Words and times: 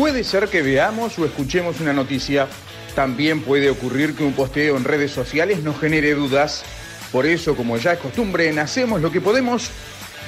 Puede 0.00 0.24
ser 0.24 0.48
que 0.48 0.62
veamos 0.62 1.18
o 1.18 1.26
escuchemos 1.26 1.78
una 1.78 1.92
noticia. 1.92 2.48
También 2.94 3.42
puede 3.42 3.68
ocurrir 3.68 4.16
que 4.16 4.24
un 4.24 4.32
posteo 4.32 4.78
en 4.78 4.84
redes 4.84 5.12
sociales 5.12 5.62
nos 5.62 5.78
genere 5.78 6.14
dudas. 6.14 6.64
Por 7.12 7.26
eso, 7.26 7.54
como 7.54 7.76
ya 7.76 7.92
es 7.92 7.98
costumbre, 7.98 8.48
en 8.48 8.58
Hacemos 8.60 9.02
lo 9.02 9.12
que 9.12 9.20
podemos, 9.20 9.70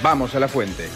vamos 0.03 0.35
a 0.35 0.41
la 0.41 0.49
fuente. 0.49 0.91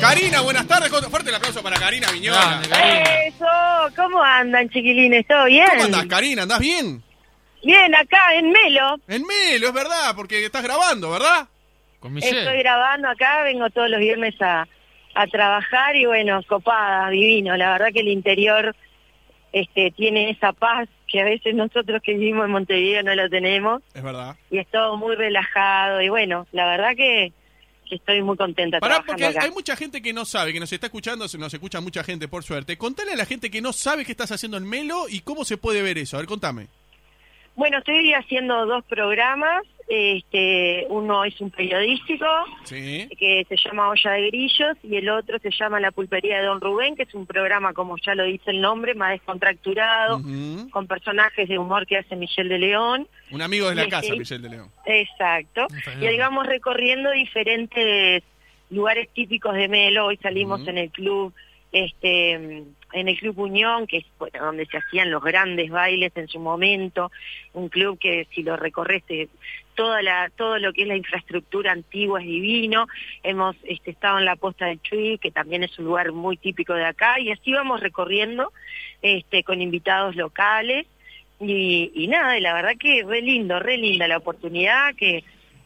Karina, 0.00 0.40
buenas 0.40 0.66
tardes. 0.66 0.90
Fuerte 1.10 1.28
el 1.28 1.34
aplauso 1.34 1.62
para 1.62 1.78
Karina 1.78 2.10
Viñola. 2.10 2.62
Eso, 3.26 3.94
¿cómo 3.94 4.22
andan, 4.22 4.66
chiquilines? 4.70 5.26
¿Todo 5.26 5.44
bien? 5.44 5.66
¿Cómo 5.72 5.84
andás, 5.84 6.06
Karina? 6.06 6.44
¿Andás 6.44 6.58
bien? 6.58 7.02
Bien, 7.62 7.94
acá 7.94 8.34
en 8.34 8.50
Melo. 8.50 8.98
En 9.08 9.26
Melo, 9.26 9.68
es 9.68 9.74
verdad, 9.74 10.14
porque 10.16 10.42
estás 10.42 10.62
grabando, 10.62 11.10
¿verdad? 11.10 11.48
Con 12.02 12.18
Estoy 12.18 12.58
grabando 12.58 13.08
acá, 13.08 13.42
vengo 13.44 13.70
todos 13.70 13.88
los 13.88 14.00
viernes 14.00 14.34
a, 14.42 14.66
a 15.14 15.26
trabajar 15.28 15.96
y 15.96 16.04
bueno, 16.04 16.42
copada, 16.48 17.08
divino. 17.10 17.56
La 17.56 17.70
verdad 17.72 17.88
que 17.94 18.00
el 18.00 18.08
interior 18.08 18.74
este, 19.52 19.90
tiene 19.92 20.30
esa 20.30 20.52
paz 20.52 20.88
que 21.06 21.20
a 21.20 21.24
veces 21.24 21.54
nosotros 21.54 22.00
que 22.02 22.14
vivimos 22.14 22.46
en 22.46 22.50
Montevideo 22.52 23.02
no 23.02 23.14
lo 23.14 23.28
tenemos 23.28 23.82
Es 23.94 24.02
verdad. 24.02 24.34
y 24.50 24.58
es 24.58 24.66
todo 24.68 24.96
muy 24.96 25.14
relajado 25.14 26.00
y 26.00 26.08
bueno, 26.08 26.46
la 26.52 26.66
verdad 26.66 26.96
que, 26.96 27.32
que 27.86 27.96
estoy 27.96 28.22
muy 28.22 28.36
contenta 28.38 28.80
Pará, 28.80 28.94
trabajando 28.94 29.12
porque 29.26 29.36
acá. 29.38 29.44
hay 29.46 29.50
mucha 29.52 29.76
gente 29.76 30.00
que 30.00 30.14
no 30.14 30.24
sabe, 30.24 30.54
que 30.54 30.60
nos 30.60 30.72
está 30.72 30.86
escuchando, 30.86 31.28
se- 31.28 31.36
nos 31.36 31.52
escucha 31.52 31.82
mucha 31.82 32.02
gente, 32.02 32.28
por 32.28 32.42
suerte. 32.44 32.78
Contale 32.78 33.12
a 33.12 33.16
la 33.16 33.26
gente 33.26 33.50
que 33.50 33.60
no 33.60 33.74
sabe 33.74 34.06
qué 34.06 34.12
estás 34.12 34.32
haciendo 34.32 34.56
en 34.56 34.66
Melo 34.66 35.04
y 35.10 35.20
cómo 35.20 35.44
se 35.44 35.58
puede 35.58 35.82
ver 35.82 35.98
eso. 35.98 36.16
A 36.16 36.20
ver, 36.20 36.26
contame. 36.28 36.68
Bueno, 37.54 37.76
estoy 37.76 38.14
haciendo 38.14 38.64
dos 38.64 38.82
programas. 38.86 39.62
Este, 39.88 40.86
uno 40.88 41.24
es 41.24 41.38
un 41.40 41.50
periodístico 41.50 42.24
Sí. 42.64 43.08
que 43.18 43.44
se 43.48 43.56
llama 43.56 43.88
Olla 43.90 44.12
de 44.12 44.26
Grillos 44.28 44.76
y 44.82 44.96
el 44.96 45.08
otro 45.10 45.38
se 45.38 45.50
llama 45.50 45.80
La 45.80 45.90
Pulpería 45.90 46.38
de 46.40 46.46
Don 46.46 46.60
Rubén, 46.60 46.96
que 46.96 47.02
es 47.02 47.14
un 47.14 47.26
programa, 47.26 47.72
como 47.74 47.96
ya 47.98 48.14
lo 48.14 48.24
dice 48.24 48.50
el 48.52 48.60
nombre, 48.60 48.94
más 48.94 49.10
descontracturado, 49.12 50.20
con 50.70 50.86
personajes 50.86 51.48
de 51.48 51.58
humor 51.58 51.86
que 51.86 51.98
hace 51.98 52.16
Michelle 52.16 52.48
de 52.48 52.58
León. 52.58 53.06
Un 53.30 53.42
amigo 53.42 53.68
de 53.68 53.74
la 53.74 53.88
casa, 53.88 54.12
sí. 54.12 54.18
Michelle 54.18 54.42
de 54.42 54.50
León. 54.50 54.70
Exacto. 54.86 55.66
Y 56.00 56.06
ahí 56.06 56.18
vamos 56.18 56.46
recorriendo 56.46 57.10
diferentes 57.10 58.22
lugares 58.70 59.08
típicos 59.12 59.54
de 59.54 59.68
Melo. 59.68 60.06
Hoy 60.06 60.16
salimos 60.18 60.66
en 60.66 60.78
el 60.78 60.90
club, 60.90 61.34
este, 61.72 62.32
en 62.32 63.08
el 63.08 63.18
Club 63.18 63.38
Unión, 63.38 63.86
que 63.86 63.98
es 63.98 64.04
bueno, 64.18 64.44
donde 64.44 64.66
se 64.66 64.76
hacían 64.76 65.10
los 65.10 65.22
grandes 65.22 65.70
bailes 65.70 66.12
en 66.16 66.28
su 66.28 66.38
momento. 66.38 67.10
Un 67.54 67.68
club 67.70 67.98
que 67.98 68.26
si 68.34 68.42
lo 68.42 68.56
recorres 68.56 69.02
te- 69.04 69.28
toda 69.74 70.02
la, 70.02 70.30
todo 70.36 70.58
lo 70.58 70.72
que 70.72 70.82
es 70.82 70.88
la 70.88 70.96
infraestructura 70.96 71.72
antigua 71.72 72.20
es 72.20 72.26
divino. 72.26 72.86
Hemos 73.22 73.56
este, 73.64 73.90
estado 73.92 74.18
en 74.18 74.24
la 74.24 74.36
Posta 74.36 74.66
del 74.66 74.80
Chuy, 74.82 75.18
que 75.18 75.30
también 75.30 75.62
es 75.64 75.78
un 75.78 75.86
lugar 75.86 76.12
muy 76.12 76.36
típico 76.36 76.74
de 76.74 76.84
acá. 76.84 77.18
Y 77.20 77.30
así 77.30 77.52
vamos 77.52 77.80
recorriendo 77.80 78.52
este, 79.02 79.42
con 79.44 79.60
invitados 79.62 80.16
locales. 80.16 80.86
Y, 81.40 81.90
y 81.94 82.06
nada, 82.08 82.38
y 82.38 82.40
la 82.40 82.54
verdad 82.54 82.72
que 82.78 83.02
re 83.04 83.20
lindo, 83.20 83.58
re 83.58 83.76
linda 83.76 84.06
la 84.06 84.18
oportunidad 84.18 84.94
que, 84.94 85.24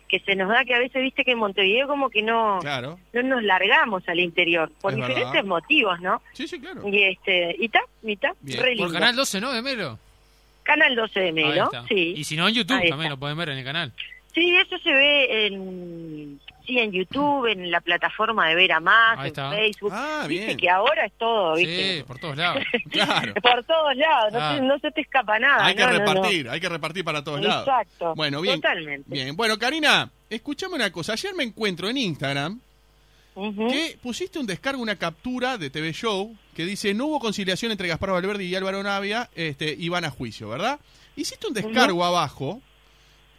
que 0.09 0.21
se 0.21 0.35
nos 0.35 0.49
da, 0.49 0.65
que 0.65 0.75
a 0.75 0.79
veces 0.79 1.03
viste 1.03 1.23
que 1.23 1.33
en 1.33 1.39
Montevideo 1.39 1.87
como 1.87 2.09
que 2.09 2.23
no, 2.23 2.61
Claro. 2.63 2.99
no 3.13 3.23
nos 3.23 3.43
largamos 3.43 4.09
al 4.09 4.21
interior, 4.21 4.71
por 4.81 4.93
Es 4.93 4.97
diferentes 4.97 5.33
verdad. 5.33 5.45
motivos, 5.45 6.01
¿no? 6.01 6.23
Sí, 6.33 6.49
sí, 6.49 6.59
claro. 6.61 6.89
Y 6.89 7.03
este, 7.03 7.57
y 7.59 7.69
ta, 7.69 7.81
y 8.03 8.17
ta, 8.17 8.33
re 8.43 8.57
Por 8.57 8.69
lindo. 8.69 8.93
Canal 8.93 9.17
12, 9.17 9.41
¿no? 9.41 9.53
De 9.53 9.61
Melo. 9.61 9.99
Canal 10.67 10.95
12 10.95 11.21
de 11.21 11.27
Ahí 11.27 11.33
Melo, 11.33 11.65
está. 11.65 11.85
sí. 11.89 12.15
Y 12.17 12.25
si 12.25 12.37
no, 12.37 12.49
en 12.49 12.55
YouTube 12.55 12.77
Ahí 12.77 12.89
también 12.91 13.07
está. 13.07 13.15
lo 13.15 13.19
pueden 13.21 13.39
ver 13.39 13.49
en 13.51 13.59
el 13.59 13.65
canal. 13.65 13.93
Sí, 14.35 14.55
eso 14.59 14.77
se 14.83 14.93
ve 14.93 15.47
en, 15.47 16.39
sí, 16.67 16.79
en 16.79 16.93
YouTube, 16.93 17.47
en 17.47 17.71
la 17.71 17.81
plataforma 17.81 18.47
de 18.49 18.55
Ver 18.55 18.73
a 18.73 18.81
Más, 18.81 19.17
Ahí 19.19 19.21
en 19.21 19.27
está. 19.29 19.51
Facebook. 19.51 19.91
Ah, 19.95 20.27
Viste 20.29 20.45
bien. 20.47 20.59
que 20.59 20.69
ahora 20.69 21.07
es 21.07 21.13
todo, 21.15 21.55
¿viste? 21.55 21.97
Sí, 21.99 22.03
por 22.03 22.19
todos 22.19 22.37
lados. 22.37 22.63
Claro. 22.91 23.33
Por 23.35 23.65
todos 23.65 23.97
lados, 23.97 24.33
no, 24.35 24.39
Claro. 24.39 24.57
se, 24.57 24.63
no 24.63 24.79
se 24.81 24.91
te 24.91 25.01
escapa 25.01 25.39
nada. 25.39 25.65
Hay 25.65 25.75
que 25.75 25.81
no, 25.83 25.93
no, 25.93 25.99
no. 26.01 26.05
repartir, 26.15 26.49
hay 26.51 26.61
que 26.61 26.69
repartir 26.69 27.03
para 27.05 27.25
todos 27.25 27.41
lados. 27.41 27.67
Exacto. 27.67 28.15
Bueno, 28.15 28.43
bien. 28.43 28.57
Totalmente. 28.61 29.09
Bien. 29.11 29.35
Bueno, 29.37 29.59
Karina, 29.59 30.11
escuchame 30.29 30.75
una 30.75 30.91
cosa. 30.93 31.15
Ayer 31.15 31.33
me 31.35 31.45
encuentro 31.45 31.89
en 31.89 31.97
Instagram 31.97 32.61
Que 33.37 33.99
pusiste 34.03 34.39
un 34.39 34.47
descargo, 34.47 34.83
una 34.83 34.97
captura 34.97 35.59
de 35.59 35.69
TV 35.69 35.93
Show 35.93 36.35
que 36.55 36.65
dice 36.65 36.95
no 36.95 37.07
hubo 37.07 37.21
conciliación 37.21 37.71
entre 37.71 37.87
Gaspar 37.89 38.13
Valverde 38.13 38.45
y 38.45 38.55
Álvaro 38.55 38.83
Navia 38.83 39.29
este, 39.35 39.77
y 39.79 39.91
van 39.91 40.07
a 40.07 40.11
juicio, 40.11 40.49
¿verdad? 40.49 40.81
Hiciste 41.17 41.47
un 41.47 41.53
descargo 41.53 42.05
abajo 42.05 42.63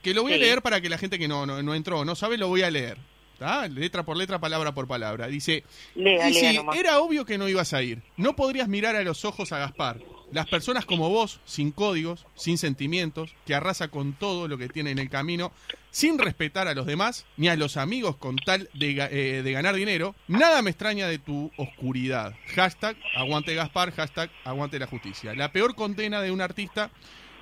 que 0.03 0.13
lo 0.13 0.21
voy 0.21 0.33
a 0.33 0.37
leer 0.37 0.61
para 0.61 0.81
que 0.81 0.89
la 0.89 0.99
gente 0.99 1.17
que 1.17 1.27
no, 1.27 1.45
no, 1.45 1.63
no 1.63 1.73
entró, 1.73 2.05
no 2.05 2.15
sabe, 2.15 2.37
lo 2.37 2.47
voy 2.47 2.61
a 2.61 2.69
leer. 2.69 2.97
¿tá? 3.37 3.67
Letra 3.67 4.03
por 4.03 4.17
letra, 4.17 4.39
palabra 4.39 4.73
por 4.73 4.87
palabra. 4.87 5.27
Dice, 5.27 5.63
Lea, 5.95 6.29
y 6.29 6.33
lea 6.33 6.51
sí, 6.51 6.57
nomás. 6.57 6.77
era 6.77 6.99
obvio 6.99 7.25
que 7.25 7.37
no 7.37 7.47
ibas 7.47 7.73
a 7.73 7.81
ir. 7.81 8.01
No 8.17 8.35
podrías 8.35 8.67
mirar 8.67 8.95
a 8.95 9.03
los 9.03 9.25
ojos 9.25 9.51
a 9.51 9.59
Gaspar. 9.59 9.99
Las 10.31 10.47
personas 10.47 10.85
como 10.85 11.09
vos, 11.09 11.39
sin 11.45 11.71
códigos, 11.71 12.25
sin 12.35 12.57
sentimientos, 12.57 13.33
que 13.45 13.55
arrasa 13.55 13.87
con 13.87 14.13
todo 14.13 14.49
lo 14.49 14.57
que 14.57 14.67
tiene 14.67 14.91
en 14.91 14.99
el 14.99 15.09
camino, 15.09 15.53
sin 15.89 16.19
respetar 16.19 16.67
a 16.67 16.73
los 16.73 16.85
demás, 16.85 17.25
ni 17.37 17.47
a 17.47 17.55
los 17.55 17.77
amigos 17.77 18.17
con 18.17 18.35
tal 18.35 18.69
eh, 18.79 19.41
de 19.43 19.51
ganar 19.51 19.75
dinero, 19.75 20.15
nada 20.27 20.61
me 20.61 20.69
extraña 20.69 21.07
de 21.07 21.17
tu 21.17 21.49
oscuridad. 21.55 22.35
Hashtag 22.55 22.97
aguante 23.15 23.55
Gaspar, 23.55 23.93
hashtag 23.93 24.29
aguante 24.43 24.79
la 24.79 24.87
justicia. 24.87 25.33
La 25.33 25.53
peor 25.53 25.75
condena 25.75 26.21
de 26.21 26.31
un 26.31 26.41
artista 26.41 26.91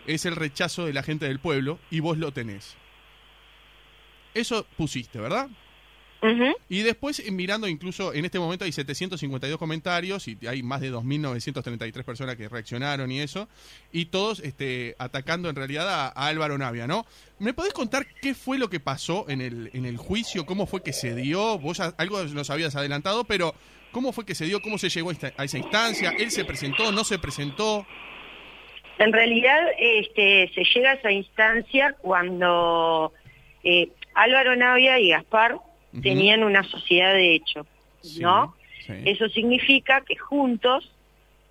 es 0.06 0.26
el 0.26 0.36
rechazo 0.36 0.86
de 0.86 0.94
la 0.94 1.02
gente 1.02 1.26
del 1.28 1.40
pueblo 1.40 1.80
y 1.90 2.02
vos 2.02 2.20
lo 2.20 2.32
tenés. 2.34 2.76
Eso 4.36 4.68
pusiste, 4.78 5.20
¿verdad? 5.20 5.50
Y 6.70 6.82
después, 6.82 7.20
eh, 7.20 7.32
mirando 7.32 7.68
incluso, 7.68 8.14
en 8.14 8.26
este 8.26 8.40
momento 8.40 8.66
hay 8.66 8.72
752 8.72 9.58
comentarios 9.60 10.28
y 10.28 10.38
hay 10.48 10.64
más 10.64 10.82
de 10.82 10.92
2.933 10.92 12.04
personas 12.04 12.36
que 12.36 12.48
reaccionaron 12.50 13.12
y 13.12 13.20
eso, 13.20 13.48
y 13.92 14.06
todos 14.06 14.40
este, 14.40 14.96
atacando 15.00 15.50
en 15.50 15.56
realidad 15.56 15.88
a, 15.90 16.08
a 16.08 16.28
Álvaro 16.28 16.58
Navia, 16.58 16.88
¿no? 16.88 17.06
¿Me 17.40 17.54
podés 17.54 17.74
contar 17.74 18.06
qué 18.22 18.34
fue 18.34 18.58
lo 18.58 18.70
que 18.70 18.80
pasó 18.80 19.26
en 19.30 19.42
el, 19.42 19.70
en 19.74 19.86
el 19.86 19.98
juicio? 19.98 20.46
¿Cómo 20.46 20.66
fue 20.68 20.82
que 20.84 20.94
se 20.94 21.14
dio? 21.16 21.58
Vos 21.60 21.80
algo 21.80 22.24
nos 22.26 22.50
habías 22.50 22.76
adelantado, 22.76 23.24
pero 23.26 23.54
¿cómo 23.92 24.12
fue 24.14 24.26
que 24.26 24.36
se 24.36 24.46
dio? 24.46 24.62
¿Cómo 24.62 24.78
se 24.78 24.90
llegó 24.90 25.10
a, 25.10 25.14
esta- 25.14 25.34
a 25.38 25.44
esa 25.44 25.58
instancia? 25.58 26.14
¿Él 26.18 26.32
se 26.32 26.46
presentó? 26.46 26.92
¿No 26.92 27.04
se 27.04 27.20
presentó? 27.20 27.86
En 28.98 29.12
realidad 29.12 29.60
este, 29.78 30.50
se 30.56 30.64
llega 30.74 30.92
a 30.92 30.94
esa 30.94 31.12
instancia 31.12 31.96
cuando 32.02 33.12
eh, 33.64 33.90
Álvaro 34.14 34.56
Navia 34.56 35.00
y 35.00 35.10
Gaspar 35.10 35.58
Tenían 36.02 36.44
una 36.44 36.64
sociedad 36.64 37.14
de 37.14 37.36
hecho, 37.36 37.66
Sí, 38.02 38.20
¿no? 38.22 38.56
sí. 38.86 38.94
Eso 39.06 39.28
significa 39.30 40.02
que 40.02 40.16
juntos 40.16 40.92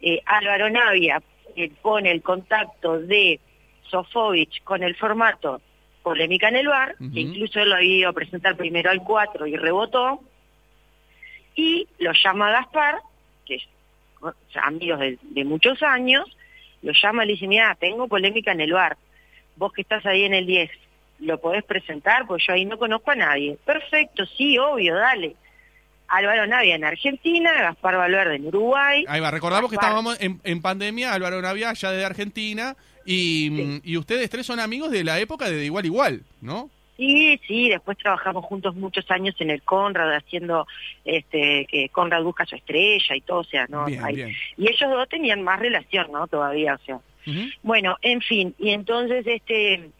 eh, 0.00 0.20
Álvaro 0.26 0.68
Navia 0.70 1.22
eh, 1.56 1.70
pone 1.82 2.10
el 2.10 2.22
contacto 2.22 2.98
de 3.00 3.40
Sofovich 3.90 4.62
con 4.64 4.82
el 4.82 4.94
formato 4.96 5.60
Polémica 6.02 6.48
en 6.48 6.56
el 6.56 6.68
Bar, 6.68 6.96
que 7.12 7.20
incluso 7.20 7.60
él 7.60 7.70
lo 7.70 7.76
había 7.76 7.96
ido 7.96 8.10
a 8.10 8.12
presentar 8.12 8.56
primero 8.56 8.90
al 8.90 9.02
4 9.02 9.46
y 9.46 9.56
rebotó, 9.56 10.20
y 11.56 11.86
lo 11.98 12.12
llama 12.12 12.50
Gaspar, 12.50 12.96
que 13.46 13.54
es 13.56 13.62
o 14.20 14.32
sea, 14.52 14.62
amigos 14.64 15.00
de, 15.00 15.18
de 15.22 15.44
muchos 15.44 15.82
años, 15.82 16.24
lo 16.82 16.92
llama 16.92 17.24
y 17.24 17.28
le 17.28 17.32
dice, 17.34 17.46
mira, 17.46 17.74
tengo 17.80 18.08
polémica 18.08 18.52
en 18.52 18.60
el 18.60 18.72
bar, 18.72 18.96
vos 19.56 19.72
que 19.72 19.82
estás 19.82 20.04
ahí 20.06 20.24
en 20.24 20.34
el 20.34 20.46
10, 20.46 20.70
¿lo 21.20 21.40
podés 21.40 21.64
presentar? 21.64 22.26
Pues 22.26 22.44
yo 22.46 22.52
ahí 22.54 22.64
no 22.64 22.78
conozco 22.78 23.10
a 23.10 23.16
nadie. 23.16 23.58
Perfecto, 23.64 24.24
sí, 24.26 24.58
obvio, 24.58 24.94
dale. 24.94 25.36
Álvaro 26.08 26.46
Navia 26.46 26.74
en 26.74 26.84
Argentina, 26.84 27.52
Gaspar 27.54 27.96
Valverde 27.96 28.36
en 28.36 28.46
Uruguay. 28.46 29.04
Ahí 29.08 29.20
va, 29.20 29.30
recordamos 29.30 29.70
que 29.70 29.76
estábamos 29.76 30.20
en, 30.20 30.40
en 30.44 30.60
pandemia, 30.60 31.12
Álvaro 31.12 31.40
Navia 31.40 31.72
ya 31.72 31.90
de 31.90 32.04
Argentina, 32.04 32.76
y, 33.06 33.80
y 33.82 33.96
ustedes 33.96 34.28
tres 34.30 34.46
son 34.46 34.60
amigos 34.60 34.90
de 34.90 35.02
la 35.02 35.18
época 35.18 35.48
de, 35.48 35.56
de 35.56 35.64
igual 35.64 35.86
igual, 35.86 36.22
¿no? 36.40 36.70
Sí, 36.96 37.40
sí, 37.48 37.68
después 37.70 37.98
trabajamos 37.98 38.44
juntos 38.44 38.76
muchos 38.76 39.10
años 39.10 39.34
en 39.40 39.50
el 39.50 39.62
Conrad 39.62 40.14
haciendo 40.14 40.66
este 41.04 41.66
que 41.68 41.88
Conrad 41.88 42.22
busca 42.22 42.46
su 42.46 42.54
estrella 42.54 43.16
y 43.16 43.20
todo, 43.20 43.40
o 43.40 43.44
sea, 43.44 43.66
no 43.68 43.86
Bien, 43.86 44.32
y 44.56 44.68
ellos 44.68 44.90
dos 44.90 45.08
tenían 45.08 45.42
más 45.42 45.58
relación, 45.58 46.12
¿no? 46.12 46.26
Todavía, 46.28 46.74
o 46.74 46.84
sea. 46.84 47.00
Bueno, 47.62 47.96
en 48.02 48.20
fin, 48.20 48.54
y 48.58 48.70
entonces 48.70 49.26
este 49.26 49.90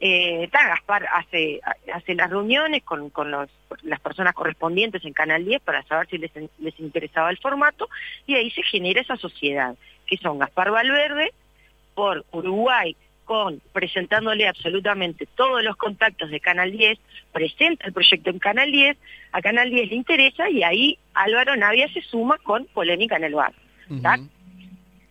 eh, 0.00 0.48
ta, 0.50 0.68
Gaspar 0.68 1.06
hace 1.12 1.60
hace 1.92 2.14
las 2.14 2.30
reuniones 2.30 2.82
con, 2.82 3.10
con 3.10 3.30
los, 3.30 3.48
las 3.82 4.00
personas 4.00 4.34
correspondientes 4.34 5.04
en 5.04 5.12
Canal 5.12 5.44
10 5.44 5.62
para 5.62 5.82
saber 5.84 6.08
si 6.08 6.18
les, 6.18 6.30
les 6.58 6.80
interesaba 6.80 7.30
el 7.30 7.38
formato 7.38 7.88
y 8.26 8.34
ahí 8.34 8.50
se 8.50 8.62
genera 8.62 9.00
esa 9.00 9.16
sociedad, 9.16 9.74
que 10.06 10.16
son 10.16 10.38
Gaspar 10.38 10.70
Valverde 10.70 11.32
por 11.94 12.24
Uruguay 12.32 12.96
con 13.24 13.60
presentándole 13.72 14.48
absolutamente 14.48 15.26
todos 15.36 15.62
los 15.62 15.76
contactos 15.76 16.30
de 16.30 16.40
Canal 16.40 16.72
10, 16.72 16.98
presenta 17.32 17.86
el 17.86 17.92
proyecto 17.92 18.30
en 18.30 18.38
Canal 18.38 18.70
10, 18.70 18.96
a 19.32 19.40
Canal 19.40 19.70
10 19.70 19.90
le 19.90 19.96
interesa 19.96 20.50
y 20.50 20.62
ahí 20.62 20.98
Álvaro 21.14 21.56
Navia 21.56 21.90
se 21.92 22.02
suma 22.02 22.38
con 22.38 22.66
Polémica 22.66 23.16
en 23.16 23.24
el 23.24 23.34
Bar. 23.34 23.54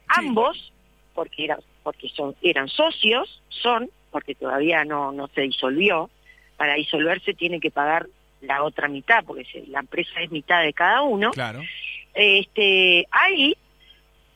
Ambos, 0.08 0.74
porque 1.14 1.46
eran, 1.46 1.60
porque 1.84 2.10
son, 2.10 2.36
eran 2.42 2.68
socios, 2.68 3.42
son, 3.50 3.90
porque 4.12 4.36
todavía 4.36 4.84
no, 4.86 5.12
no 5.12 5.28
se 5.30 5.42
disolvió, 5.42 6.10
para 6.58 6.76
disolverse 6.76 7.34
tiene 7.34 7.60
que 7.60 7.72
pagar 7.72 8.08
la 8.42 8.64
otra 8.64 8.88
mitad, 8.88 9.24
porque 9.26 9.46
la 9.68 9.80
empresa 9.80 10.20
es 10.22 10.32
mitad 10.32 10.62
de 10.62 10.74
cada 10.74 11.02
uno, 11.02 11.32
Claro. 11.32 11.62
este, 12.14 13.08
ahí 13.12 13.56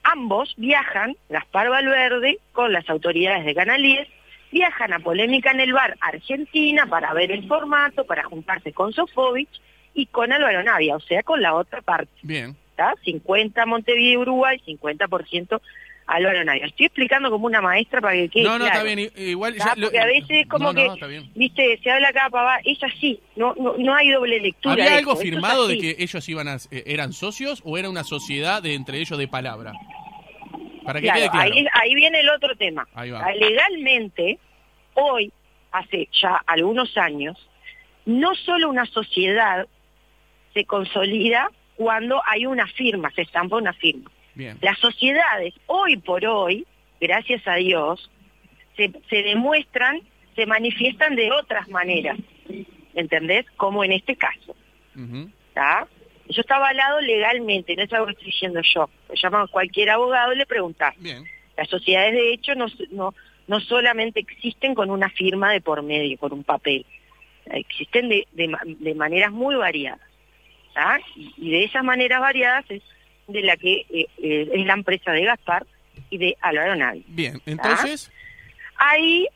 ambos 0.03 0.53
viajan, 0.57 1.15
Gaspar 1.29 1.69
Valverde 1.69 2.37
con 2.51 2.71
las 2.71 2.87
autoridades 2.89 3.45
de 3.45 3.55
Canal 3.55 3.81
10, 3.81 4.07
viajan 4.51 4.93
a 4.93 4.99
Polémica 4.99 5.51
en 5.51 5.59
el 5.59 5.73
Bar 5.73 5.97
Argentina 5.99 6.85
para 6.85 7.13
ver 7.13 7.31
el 7.31 7.47
formato, 7.47 8.05
para 8.05 8.23
juntarse 8.23 8.71
con 8.71 8.93
Sofovich 8.93 9.61
y 9.93 10.05
con 10.07 10.31
Álvaro 10.31 10.63
Navia, 10.63 10.95
o 10.95 10.99
sea, 10.99 11.23
con 11.23 11.41
la 11.41 11.55
otra 11.55 11.81
parte. 11.81 12.11
Bien. 12.21 12.55
¿está? 12.69 12.93
50 13.03 13.65
Montevideo 13.65 14.21
Uruguay, 14.21 14.61
50% 14.65 15.61
Álvaro 16.07 16.43
Navia. 16.43 16.65
Estoy 16.67 16.85
explicando 16.85 17.31
como 17.31 17.47
una 17.47 17.61
maestra 17.61 17.99
para 17.99 18.13
que 18.13 18.29
quede 18.29 18.43
No, 18.43 18.59
no, 18.59 18.65
está 18.67 18.83
bien. 18.83 19.11
Igual. 19.15 19.55
ya 19.55 19.73
lo- 19.75 19.87
Porque 19.87 19.99
a 19.99 20.05
veces 20.05 20.29
es 20.29 20.47
como 20.47 20.71
no, 20.71 20.73
que, 20.75 20.87
no, 20.87 21.23
viste, 21.35 21.79
se 21.81 21.89
habla 21.91 22.09
acá, 22.09 22.29
papá, 22.29 22.59
es 22.63 22.77
así, 22.83 23.19
no, 23.35 23.55
no, 23.55 23.75
no 23.77 23.95
hay 23.95 24.09
doble 24.09 24.39
lectura. 24.39 24.73
¿Había 24.73 24.85
de 24.85 24.97
algo 24.97 25.11
esto, 25.13 25.23
esto 25.23 25.23
es 25.23 25.29
firmado 25.31 25.67
de 25.67 25.77
que 25.79 25.95
ellos 25.99 26.29
iban 26.29 26.47
a, 26.47 26.55
eh, 26.71 26.83
eran 26.85 27.11
socios 27.13 27.61
o 27.65 27.77
era 27.77 27.89
una 27.89 28.03
sociedad 28.03 28.61
de 28.61 28.75
entre 28.75 28.99
ellos 28.99 29.17
de 29.17 29.27
palabra? 29.27 29.73
Para 30.83 30.99
que 31.01 31.05
Claro, 31.07 31.19
quede 31.21 31.29
claro. 31.31 31.53
Ahí, 31.53 31.65
ahí 31.73 31.95
viene 31.95 32.19
el 32.19 32.29
otro 32.29 32.55
tema. 32.55 32.87
Ahí 32.93 33.09
va. 33.09 33.21
Ah, 33.25 33.33
Legalmente, 33.33 34.37
hoy, 34.93 35.31
hace 35.71 36.07
ya 36.21 36.35
algunos 36.45 36.95
años, 36.97 37.35
no 38.05 38.35
solo 38.35 38.69
una 38.69 38.85
sociedad 38.85 39.67
se 40.53 40.65
consolida 40.65 41.49
cuando 41.75 42.21
hay 42.25 42.45
una 42.45 42.67
firma, 42.67 43.09
se 43.15 43.23
estampa 43.23 43.57
una 43.57 43.73
firma. 43.73 44.11
Bien. 44.35 44.57
Las 44.61 44.77
sociedades, 44.79 45.53
hoy 45.65 45.97
por 45.97 46.25
hoy, 46.25 46.65
gracias 46.99 47.47
a 47.47 47.55
Dios, 47.55 48.11
se, 48.75 48.91
se 49.09 49.23
demuestran, 49.23 50.01
se 50.35 50.45
manifiestan 50.45 51.15
de 51.15 51.31
otras 51.31 51.69
maneras, 51.69 52.17
¿entendés? 52.93 53.45
Como 53.55 53.83
en 53.83 53.93
este 53.93 54.15
caso, 54.15 54.55
Ujú. 54.95 55.29
¿está? 55.47 55.87
Eso 56.27 56.41
está 56.41 56.57
avalado 56.57 56.99
legalmente, 57.01 57.75
no 57.75 57.83
es 57.83 57.93
algo 57.93 58.07
que 58.07 58.13
estoy 58.13 58.25
diciendo 58.27 58.59
yo. 58.61 58.89
Lo 59.09 59.15
llaman 59.15 59.43
a 59.43 59.47
cualquier 59.47 59.91
abogado 59.91 60.33
y 60.33 60.37
le 60.37 60.45
preguntan. 60.45 60.93
Las 61.55 61.69
sociedades 61.69 62.13
de 62.13 62.33
hecho 62.33 62.55
no, 62.55 62.65
no, 62.91 63.13
no 63.47 63.59
solamente 63.61 64.19
existen 64.19 64.75
con 64.75 64.89
una 64.89 65.09
firma 65.09 65.51
de 65.51 65.61
por 65.61 65.81
medio, 65.83 66.17
con 66.17 66.33
un 66.33 66.43
papel, 66.43 66.85
existen 67.45 68.09
de, 68.09 68.27
de, 68.33 68.53
de 68.79 68.95
maneras 68.95 69.31
muy 69.31 69.55
variadas. 69.55 70.01
¿tá? 70.73 70.99
Y, 71.15 71.33
y 71.37 71.51
de 71.51 71.63
esas 71.63 71.83
maneras 71.83 72.19
variadas 72.19 72.65
es 72.69 72.81
de 73.27 73.41
la 73.41 73.57
que 73.57 73.85
eh, 73.89 74.07
eh, 74.17 74.49
es 74.53 74.65
la 74.65 74.73
empresa 74.73 75.11
de 75.11 75.23
Gaspar 75.25 75.65
y 76.09 76.17
de 76.17 76.37
Álvaro 76.41 76.75
Navi. 76.75 77.03
Bien. 77.07 77.41
Entonces. 77.45 78.11
Ahí 78.77 79.27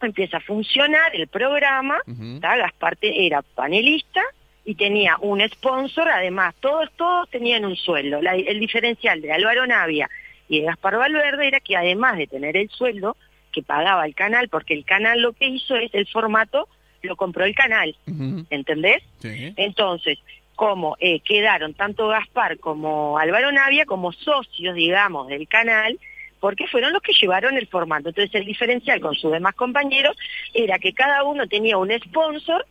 empieza 0.00 0.38
a 0.38 0.40
funcionar 0.40 1.14
el 1.14 1.28
programa. 1.28 1.98
Gaspar 2.06 2.96
era 3.00 3.42
panelista 3.42 4.22
y 4.64 4.74
tenía 4.74 5.16
un 5.20 5.46
sponsor, 5.48 6.08
además 6.08 6.54
todos, 6.60 6.90
todos 6.96 7.28
tenían 7.30 7.64
un 7.64 7.76
sueldo. 7.76 8.22
La- 8.22 8.34
el 8.34 8.58
diferencial 8.60 9.20
de 9.20 9.32
Álvaro 9.32 9.66
Navia 9.66 10.08
y 10.48 10.60
de 10.60 10.66
Gaspar 10.66 10.96
Valverde 10.96 11.46
era 11.48 11.60
que 11.60 11.76
además 11.76 12.16
de 12.16 12.26
tener 12.26 12.56
el 12.56 12.68
sueldo 12.70 13.16
que 13.52 13.62
pagaba 13.62 14.04
el 14.06 14.14
canal, 14.14 14.48
porque 14.48 14.74
el 14.74 14.84
canal 14.84 15.20
lo 15.20 15.32
que 15.32 15.46
hizo 15.46 15.76
es 15.76 15.92
el 15.94 16.06
formato, 16.08 16.68
lo 17.02 17.16
compró 17.16 17.44
el 17.44 17.54
canal, 17.54 17.94
Ujú. 18.06 18.46
¿entendés? 18.50 19.02
Sí. 19.20 19.52
Entonces, 19.56 20.18
como 20.54 20.96
eh, 21.00 21.20
quedaron 21.20 21.74
tanto 21.74 22.08
Gaspar 22.08 22.58
como 22.58 23.18
Álvaro 23.18 23.50
Navia 23.52 23.86
como 23.86 24.12
socios, 24.12 24.74
digamos, 24.74 25.28
del 25.28 25.48
canal, 25.48 25.98
porque 26.40 26.66
fueron 26.66 26.92
los 26.92 27.02
que 27.02 27.12
llevaron 27.12 27.56
el 27.56 27.66
formato. 27.68 28.10
Entonces, 28.10 28.34
el 28.34 28.44
diferencial 28.46 29.00
con 29.00 29.14
sus 29.14 29.32
demás 29.32 29.54
compañeros 29.54 30.16
era 30.52 30.78
que 30.78 30.92
cada 30.92 31.24
uno 31.24 31.46
tenía 31.48 31.76
un 31.78 31.90
sponsor 31.98 32.66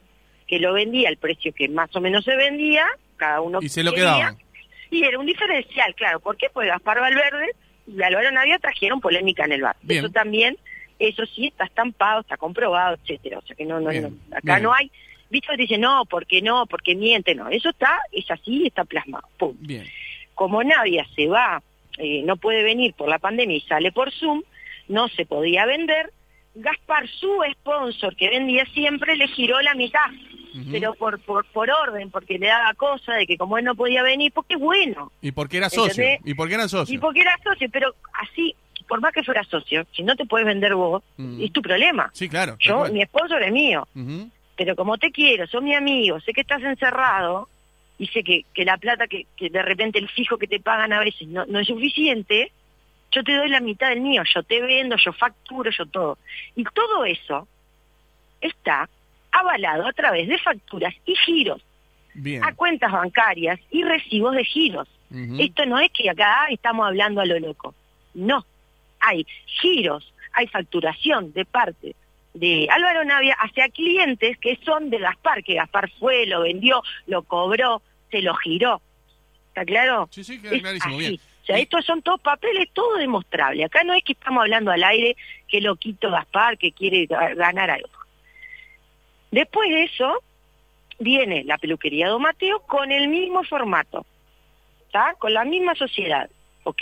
que 0.48 0.60
lo 0.60 0.74
vendía 0.74 1.10
al 1.10 1.18
precio 1.18 1.54
que 1.54 1.68
más 1.70 1.94
o 1.96 2.02
menos 2.02 2.24
se 2.24 2.36
vendía, 2.36 2.86
cada 3.18 3.42
uno 3.42 3.60
Y 3.62 3.70
se 3.70 3.84
lo 3.84 3.92
quería, 3.92 4.06
quedaban. 4.14 4.38
Y 4.92 5.04
era 5.04 5.18
un 5.18 5.26
diferencial, 5.26 5.96
claro. 5.96 6.20
¿Por 6.20 6.38
qué? 6.38 6.48
Pues 6.54 6.68
Gaspar 6.68 7.00
Valverde 7.00 7.56
y 7.88 8.02
Álvaro 8.04 8.32
Navia 8.32 8.60
trajeron 8.60 9.02
polémica 9.02 9.44
en 9.46 9.54
el 9.54 9.62
bar. 9.64 9.76
Bien. 9.82 10.04
Eso 10.06 10.14
también, 10.14 10.56
eso 11.00 11.26
sí 11.26 11.48
está 11.48 11.66
estampado, 11.66 12.22
está 12.22 12.38
comprobado, 12.38 12.96
etcétera. 13.02 13.40
O 13.40 13.42
sea 13.42 13.56
que 13.56 13.66
no, 13.66 13.80
no, 13.80 13.92
no- 13.92 14.12
acá 14.32 14.42
bien. 14.56 14.64
no 14.64 14.74
hay, 14.74 14.92
que 15.42 15.58
dice 15.58 15.78
no, 15.78 16.06
porque 16.06 16.42
no, 16.42 16.66
porque 16.66 16.96
miente, 16.96 17.36
no. 17.36 17.50
Eso 17.50 17.70
está, 17.70 18.00
es 18.12 18.30
así, 18.30 18.68
está 18.68 18.84
plasmado. 18.86 19.28
Pum. 19.38 19.56
Bien. 19.60 19.86
Como 20.36 20.64
Navia 20.64 21.06
se 21.16 21.28
va, 21.28 21.62
eh, 21.98 22.24
no 22.24 22.38
puede 22.38 22.64
venir 22.64 22.94
por 22.94 23.10
la 23.10 23.20
pandemia 23.20 23.58
y 23.58 23.62
sale 23.62 23.92
por 23.92 24.12
Zoom, 24.12 24.42
no 24.88 25.08
se 25.10 25.26
podía 25.26 25.66
vender. 25.66 26.12
Gaspar, 26.56 27.08
su 27.08 27.32
sponsor 27.54 28.16
que 28.16 28.30
vendía 28.30 28.66
siempre, 28.74 29.16
le 29.16 29.28
giró 29.28 29.60
la 29.62 29.74
mitad, 29.74 30.06
pero 30.70 30.94
por, 30.94 31.20
por, 31.20 31.46
por 31.48 31.70
orden, 31.72 32.12
porque 32.12 32.38
le 32.38 32.46
daba 32.46 32.76
cosa 32.76 33.14
de 33.14 33.26
que 33.26 33.38
como 33.38 33.58
él 33.58 33.66
no 33.66 33.74
podía 33.74 34.04
venir, 34.04 34.32
porque 34.32 34.56
bueno. 34.56 35.12
¿Y 35.20 35.32
por 35.32 35.50
qué 35.50 35.58
era 35.58 35.70
socio? 35.70 36.04
¿Entendés? 36.04 36.22
¿Y 36.26 36.36
por 36.36 36.48
qué 36.48 36.54
eran 36.54 36.68
Y 36.88 36.98
porque 37.00 37.22
era 37.22 37.36
socio, 37.44 37.68
pero 37.72 37.96
así, 38.22 38.56
por 38.88 39.02
más 39.02 39.14
que 39.14 39.24
fuera 39.24 39.44
socio, 39.46 39.88
si 39.94 40.04
no 40.04 40.16
te 40.16 40.26
puedes 40.26 40.46
vender 40.46 40.76
vos, 40.76 41.02
es 41.40 41.52
tu 41.52 41.64
problema. 41.64 42.12
Sí, 42.14 42.30
claro. 42.30 42.56
Yo, 42.60 42.86
mi 42.92 43.04
sponsor 43.04 43.42
es 43.42 43.52
mío. 43.52 43.88
Pero 44.56 44.76
como 44.76 44.98
te 44.98 45.12
quiero, 45.12 45.48
sos 45.48 45.64
mi 45.64 45.74
amigo, 45.74 46.20
sé 46.22 46.34
que 46.34 46.42
estás 46.42 46.62
encerrado 46.62 47.50
y 47.98 48.08
sé 48.08 48.24
que, 48.24 48.46
que 48.54 48.66
la 48.66 48.78
plata 48.78 49.08
que, 49.08 49.26
que 49.36 49.50
de 49.50 49.62
repente 49.62 50.00
el 50.00 50.10
fijo 50.10 50.38
que 50.38 50.48
te 50.48 50.60
pagan 50.60 50.94
a 50.94 51.00
veces 51.00 51.28
no, 51.28 51.46
no 51.46 51.60
es 51.60 51.68
suficiente, 51.68 52.52
yo 53.12 53.24
te 53.24 53.36
doy 53.36 53.50
la 53.50 53.60
mitad 53.60 53.90
del 53.90 54.02
mío, 54.02 54.24
yo 54.34 54.44
te 54.44 54.62
vendo, 54.62 54.96
yo 54.98 55.14
facturo, 55.14 55.70
yo 55.72 55.86
todo. 55.86 56.18
Y 56.56 56.64
todo 56.64 57.06
eso 57.06 57.48
está 58.42 58.90
avalado 59.32 59.88
a 59.88 59.94
través 59.94 60.28
de 60.28 60.38
facturas 60.38 60.94
y 61.06 61.16
giros 61.16 61.62
Bien. 62.14 62.44
a 62.44 62.54
cuentas 62.54 62.92
bancarias 62.92 63.60
y 63.72 63.84
recibos 63.84 64.36
de 64.36 64.46
giros. 64.46 64.88
Esto 65.38 65.68
no 65.68 65.78
es 65.78 65.92
que 65.92 66.10
acá 66.10 66.48
estamos 66.50 66.88
hablando 66.88 67.22
a 67.22 67.26
lo 67.26 67.40
loco. 67.40 67.76
No. 68.16 68.44
Hay 69.00 69.28
giros, 69.46 70.12
hay 70.32 70.48
facturación 70.48 71.34
de 71.34 71.46
parte 71.46 71.96
de 72.34 72.68
Álvaro 72.72 73.04
Navia 73.06 73.36
hacia 73.40 73.70
clientes 73.70 74.38
que 74.40 74.58
son 74.66 74.90
de 74.90 74.98
Gaspar, 75.00 75.44
que 75.44 75.56
Gaspar 75.56 75.90
fue, 76.00 76.26
lo 76.26 76.42
vendió, 76.42 76.82
lo 77.08 77.24
cobró, 77.24 77.82
se 78.12 78.22
lo 78.22 78.34
giró. 78.36 78.82
¿Está 79.50 79.66
claro? 79.66 80.08
Sí, 80.12 80.24
sí, 80.24 80.42
queda 80.42 80.56
Es 80.56 80.62
clarísimo. 80.62 80.96
así. 80.96 81.08
Bien. 81.10 81.20
O 81.44 81.46
sea, 81.46 81.60
Y- 81.60 81.64
estos 81.64 81.86
son 81.86 82.02
todos 82.02 82.22
papeles, 82.22 82.70
todo 82.74 82.96
demostrable. 82.98 83.64
Acá 83.66 83.84
no 83.84 83.94
es 83.94 84.04
que 84.04 84.14
estamos 84.14 84.42
hablando 84.42 84.72
al 84.72 84.84
aire 84.84 85.16
que 85.48 85.62
lo 85.62 85.76
quito 85.76 86.10
Gaspar, 86.10 86.58
que 86.58 86.72
quiere 86.72 87.08
ga- 87.08 87.36
ganar 87.36 87.70
algo. 87.70 87.90
Después 89.32 89.70
de 89.70 89.84
eso, 89.84 90.24
viene 91.00 91.44
la 91.44 91.58
peluquería 91.58 92.08
Don 92.08 92.22
Mateo 92.22 92.60
con 92.62 92.92
el 92.92 93.08
mismo 93.10 93.44
formato, 93.44 94.06
¿está? 94.86 95.16
Con 95.20 95.34
la 95.34 95.44
misma 95.44 95.76
sociedad, 95.76 96.30
¿ok? 96.64 96.82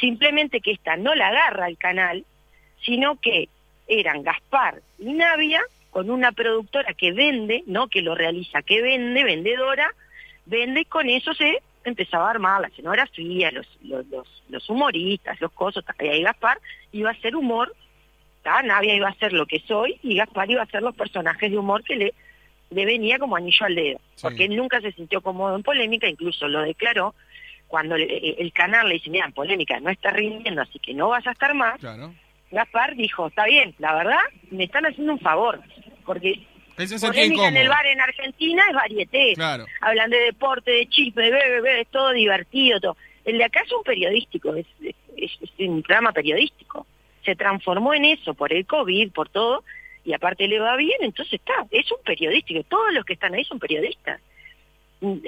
Simplemente 0.00 0.60
que 0.60 0.72
esta 0.72 0.96
no 0.96 1.14
la 1.14 1.28
agarra 1.28 1.68
el 1.68 1.78
canal, 1.78 2.24
sino 2.84 3.20
que 3.20 3.48
eran 3.88 4.22
Gaspar 4.22 4.80
y 4.98 5.12
Navia 5.12 5.62
con 5.90 6.10
una 6.10 6.32
productora 6.32 6.92
que 6.94 7.12
vende, 7.12 7.64
no 7.66 7.88
que 7.88 8.02
lo 8.02 8.14
realiza, 8.14 8.62
que 8.62 8.82
vende, 8.82 9.24
vendedora, 9.24 9.92
vende 10.46 10.82
y 10.82 10.84
con 10.84 11.08
eso 11.08 11.32
se 11.34 11.62
empezaba 11.84 12.26
a 12.28 12.30
armar 12.30 12.60
la 12.60 12.68
escenografía, 12.68 13.50
los, 13.50 13.66
los, 13.82 14.06
los, 14.08 14.42
los 14.50 14.68
humoristas, 14.70 15.40
los 15.40 15.50
cosos, 15.52 15.84
y 16.00 16.06
ahí 16.08 16.22
Gaspar 16.22 16.58
iba 16.92 17.08
a 17.10 17.14
hacer 17.14 17.34
humor, 17.34 17.74
ta, 18.42 18.62
Navia 18.62 18.94
iba 18.94 19.08
a 19.08 19.12
hacer 19.12 19.32
lo 19.32 19.46
que 19.46 19.60
soy 19.60 19.98
y 20.02 20.16
Gaspar 20.16 20.50
iba 20.50 20.60
a 20.60 20.64
hacer 20.64 20.82
los 20.82 20.94
personajes 20.94 21.50
de 21.50 21.56
humor 21.56 21.82
que 21.82 21.96
le, 21.96 22.14
le 22.70 22.84
venía 22.84 23.18
como 23.18 23.36
anillo 23.36 23.64
al 23.64 23.74
dedo, 23.74 23.98
Sí. 24.16 24.22
porque 24.22 24.44
él 24.44 24.56
nunca 24.56 24.80
se 24.82 24.92
sintió 24.92 25.22
cómodo 25.22 25.56
en 25.56 25.62
polémica, 25.62 26.06
incluso 26.06 26.46
lo 26.48 26.60
declaró, 26.62 27.14
cuando 27.66 27.96
le- 27.96 28.30
el 28.38 28.52
canal 28.52 28.88
le 28.88 28.94
dice, 28.96 29.08
mira, 29.10 29.24
en 29.26 29.32
polémica 29.32 29.80
no 29.80 29.88
está 29.90 30.10
rindiendo, 30.10 30.60
así 30.60 30.78
que 30.78 30.92
no 30.94 31.08
vas 31.08 31.26
a 31.26 31.30
estar 31.32 31.54
más, 31.54 31.78
Claro. 31.80 32.12
Gaspar 32.50 32.96
dijo, 32.96 33.26
está 33.28 33.44
bien, 33.44 33.74
la 33.78 33.94
verdad, 33.94 34.20
me 34.50 34.64
están 34.64 34.86
haciendo 34.86 35.12
un 35.12 35.20
favor, 35.20 35.60
porque 36.06 36.34
polémica 37.10 37.48
en 37.48 37.56
el 37.56 37.68
bar 37.68 37.86
en 37.86 38.00
Argentina 38.00 38.62
es 38.68 38.74
varieté. 38.74 39.32
Claro. 39.34 39.66
Hablan 39.80 40.10
de 40.10 40.18
deporte, 40.20 40.70
de 40.70 40.88
chisme, 40.88 41.24
de 41.24 41.30
bebé, 41.32 41.50
bebé, 41.60 41.80
es 41.82 41.88
todo 41.88 42.10
divertido. 42.12 42.80
Todo. 42.80 42.96
El 43.24 43.36
de 43.38 43.44
acá 43.44 43.60
es 43.66 43.72
un 43.72 43.82
periodístico, 43.82 44.54
es, 44.54 44.66
es- 44.82 44.94
es- 45.16 45.38
es 45.42 45.50
un 45.68 45.82
programa 45.82 46.12
periodístico. 46.12 46.86
Se 47.24 47.34
transformó 47.36 47.92
en 47.94 48.04
eso 48.06 48.32
por 48.34 48.52
el 48.52 48.64
COVID, 48.64 49.10
por 49.12 49.28
todo, 49.28 49.64
y 50.04 50.12
aparte 50.14 50.46
le 50.48 50.58
va 50.60 50.76
bien, 50.76 50.96
entonces 51.00 51.34
está, 51.34 51.66
es 51.70 51.90
un 51.92 51.98
periodístico. 52.04 52.62
Todos 52.62 52.94
los 52.94 53.04
que 53.04 53.12
están 53.14 53.34
ahí 53.34 53.44
son 53.44 53.58
periodistas. 53.58 54.20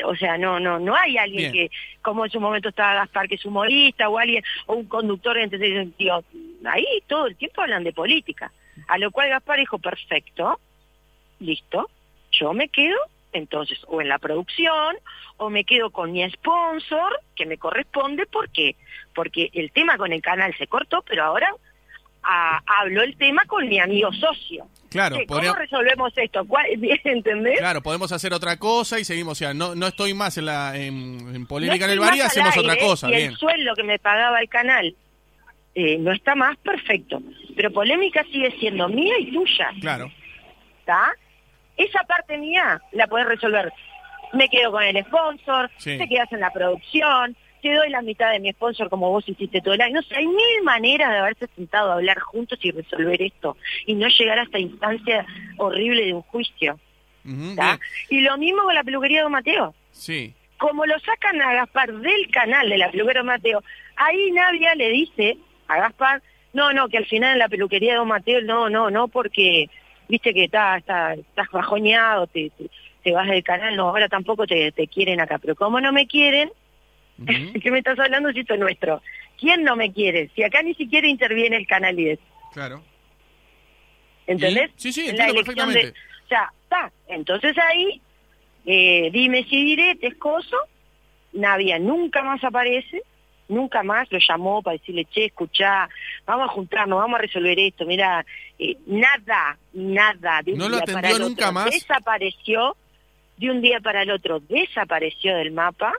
O 0.04 0.16
sea, 0.16 0.36
no 0.36 0.58
no 0.58 0.78
no 0.78 0.96
hay 0.96 1.16
alguien 1.16 1.52
Bien. 1.52 1.68
que, 1.68 1.76
como 2.02 2.24
en 2.24 2.30
su 2.30 2.40
momento 2.40 2.70
estaba 2.70 2.94
Gaspar, 2.94 3.28
que 3.28 3.36
es 3.36 3.44
humorista, 3.44 4.08
o 4.08 4.18
alguien, 4.18 4.42
o 4.66 4.74
un 4.74 4.86
conductor, 4.86 5.38
entonces, 5.38 5.88
digo, 5.96 6.24
ahí 6.64 6.86
todo 7.06 7.26
el 7.26 7.36
tiempo 7.36 7.62
hablan 7.62 7.84
de 7.84 7.92
política. 7.92 8.52
A 8.88 8.98
lo 8.98 9.10
cual 9.10 9.28
Gaspar 9.28 9.58
dijo, 9.58 9.78
perfecto, 9.78 10.58
listo, 11.38 11.88
yo 12.32 12.52
me 12.52 12.68
quedo 12.68 12.98
entonces 13.32 13.78
o 13.86 14.00
en 14.00 14.08
la 14.08 14.18
producción 14.18 14.96
o 15.36 15.50
me 15.50 15.64
quedo 15.64 15.90
con 15.90 16.12
mi 16.12 16.28
sponsor 16.30 17.20
que 17.36 17.46
me 17.46 17.58
corresponde 17.58 18.26
¿por 18.26 18.50
qué? 18.50 18.76
porque 19.14 19.50
el 19.52 19.70
tema 19.70 19.96
con 19.96 20.12
el 20.12 20.20
canal 20.20 20.54
se 20.56 20.66
cortó 20.66 21.02
pero 21.02 21.24
ahora 21.24 21.54
ah, 22.22 22.60
hablo 22.80 23.02
el 23.02 23.16
tema 23.16 23.44
con 23.46 23.68
mi 23.68 23.78
amigo 23.78 24.12
socio 24.12 24.66
Claro, 24.90 25.16
podría- 25.26 25.50
¿Cómo 25.50 25.61
resolvemos 25.62 26.12
esto? 26.16 26.44
¿Cuál, 26.47 26.66
¿Entendés? 27.04 27.59
Claro, 27.59 27.80
podemos 27.82 28.11
hacer 28.12 28.32
otra 28.35 28.56
cosa 28.59 28.99
y 28.99 29.04
seguimos. 29.04 29.32
O 29.32 29.35
sea, 29.37 29.54
no, 29.54 29.75
no 29.75 29.87
estoy 29.87 30.12
más 30.14 30.37
en, 30.37 30.47
la, 30.47 30.76
en, 30.76 30.94
en 31.35 31.42
No 31.42 31.47
polémica 31.49 31.85
en 31.87 31.92
el 31.92 32.00
bar 32.00 32.16
y 32.16 32.20
hacemos 32.20 32.56
otra 32.56 32.73
aire, 32.73 32.85
cosa. 32.85 33.09
Y 33.09 33.14
Bien. 33.14 33.30
el 33.30 33.37
sueldo 33.37 33.75
que 33.75 33.85
me 33.85 33.99
pagaba 33.99 34.40
el 34.40 34.49
canal 34.49 34.94
eh, 35.75 35.97
no 35.99 36.12
está 36.12 36.35
más, 36.35 36.56
perfecto. 36.59 37.23
Pero 37.56 37.73
polémica 37.73 38.25
sigue 38.32 38.50
siendo 38.59 38.88
mía 38.88 39.14
y 39.20 39.32
tuya. 39.32 39.70
Claro. 39.80 40.11
¿Está? 40.80 41.12
Esa 41.76 42.00
parte 42.04 42.37
mía 42.37 42.80
la 42.92 43.06
podés 43.06 43.26
resolver. 43.26 43.73
Me 44.32 44.49
quedo 44.49 44.73
con 44.73 44.82
el 44.82 45.02
sponsor, 45.04 45.70
Sí. 45.78 45.97
te 45.99 46.09
quedas 46.09 46.30
en 46.32 46.40
la 46.40 46.50
producción, 46.52 47.37
te 47.60 47.74
doy 47.74 47.90
la 47.90 48.02
mitad 48.02 48.32
de 48.32 48.40
mi 48.40 48.50
sponsor 48.52 48.88
como 48.88 49.10
vos 49.10 49.28
hiciste 49.28 49.60
todo 49.60 49.74
el 49.74 49.80
año. 49.80 49.94
No 49.94 50.02
sé, 50.02 50.16
hay 50.16 50.26
mil 50.26 50.62
maneras 50.64 51.10
de 51.10 51.18
haberse 51.18 51.46
sentado 51.54 51.90
a 51.90 51.94
hablar 51.94 52.18
juntos 52.18 52.58
y 52.62 52.70
resolver 52.70 53.20
esto. 53.22 53.56
Y 53.86 53.94
no 53.94 54.08
llegar 54.08 54.38
a 54.38 54.42
esta 54.42 54.58
instancia 54.58 55.26
horrible 55.58 56.04
de 56.06 56.14
un 56.14 56.22
juicio. 56.22 56.78
Y 58.08 58.20
lo 58.20 58.38
mismo 58.38 58.62
con 58.62 58.74
la 58.74 58.84
peluquería 58.84 59.18
de 59.18 59.22
Don 59.24 59.32
Mateo. 59.32 59.74
Sí. 59.92 60.34
Como 60.58 60.84
lo 60.86 60.98
sacan 60.98 61.40
a 61.40 61.54
Gaspar 61.54 61.92
del 61.92 62.30
canal 62.30 62.68
de 62.68 62.78
la 62.78 62.90
peluquería 62.90 63.20
de 63.22 63.26
Don 63.26 63.34
Mateo, 63.34 63.62
ahí 63.96 64.30
Navia 64.32 64.74
le 64.74 64.88
dice 64.90 65.38
a 65.68 65.78
Gaspar, 65.78 66.22
no, 66.52 66.72
no, 66.72 66.88
que 66.88 66.98
al 66.98 67.06
final 67.06 67.32
en 67.34 67.38
la 67.38 67.48
peluquería 67.48 67.92
de 67.92 67.98
Don 67.98 68.08
Mateo, 68.08 68.40
no, 68.42 68.68
no, 68.68 68.90
no, 68.90 69.08
porque 69.08 69.68
viste 70.08 70.34
que 70.34 70.44
está, 70.44 70.76
está, 70.76 71.14
estás 71.14 71.48
bajoñado, 71.50 72.26
te, 72.26 72.50
te, 72.50 72.70
te 73.02 73.12
vas 73.12 73.28
del 73.28 73.44
canal, 73.44 73.76
no, 73.76 73.88
ahora 73.88 74.08
tampoco 74.08 74.46
te, 74.46 74.72
te 74.72 74.86
quieren 74.88 75.20
acá. 75.20 75.38
Pero 75.38 75.54
como 75.54 75.80
no 75.80 75.92
me 75.92 76.06
quieren, 76.06 76.50
Ujú, 77.20 77.60
¿qué 77.62 77.70
me 77.70 77.78
estás 77.78 77.98
hablando 77.98 78.32
si 78.32 78.40
esto 78.40 78.54
es 78.54 78.60
nuestro? 78.60 79.02
¿Quién 79.38 79.62
no 79.62 79.76
me 79.76 79.92
quiere? 79.92 80.30
Si 80.34 80.42
acá 80.42 80.62
ni 80.62 80.74
siquiera 80.74 81.06
interviene 81.06 81.56
el 81.56 81.66
canal 81.66 81.96
10. 81.96 82.18
Claro. 82.52 82.82
¿Entendés? 84.26 84.70
Sí, 84.76 84.92
sí, 84.92 85.08
entiendo 85.08 85.34
perfectamente. 85.34 85.86
De, 85.86 85.90
o 86.24 86.28
sea, 86.28 86.52
está. 86.62 86.92
Entonces 87.08 87.56
ahí, 87.58 88.00
eh, 88.66 89.10
dime 89.12 89.44
si 89.44 89.64
diretes, 89.64 90.14
coso, 90.16 90.56
Navia 91.32 91.78
nunca 91.78 92.22
más 92.22 92.42
aparece, 92.44 93.02
nunca 93.48 93.82
más 93.82 94.10
lo 94.12 94.18
llamó 94.18 94.62
para 94.62 94.76
decirle, 94.76 95.06
che, 95.06 95.26
escuchá, 95.26 95.88
vamos 96.26 96.48
a 96.48 96.52
juntarnos, 96.52 96.98
vamos 96.98 97.18
a 97.18 97.22
resolver 97.22 97.58
esto, 97.58 97.84
mira, 97.86 98.24
eh, 98.58 98.76
nada, 98.86 99.58
nada, 99.72 100.42
de 100.42 100.52
un 100.52 100.58
¿No 100.58 100.68
lo 100.68 100.76
día 100.76 100.82
atendió 100.84 101.02
para 101.02 101.10
el 101.16 101.20
nunca 101.22 101.44
otro, 101.48 101.52
más? 101.54 101.70
desapareció, 101.70 102.76
de 103.36 103.50
un 103.50 103.60
día 103.62 103.80
para 103.80 104.02
el 104.02 104.10
otro, 104.10 104.40
desapareció 104.40 105.34
del 105.36 105.50
mapa, 105.52 105.92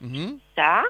Ujú, 0.00 0.38
¿está? 0.56 0.84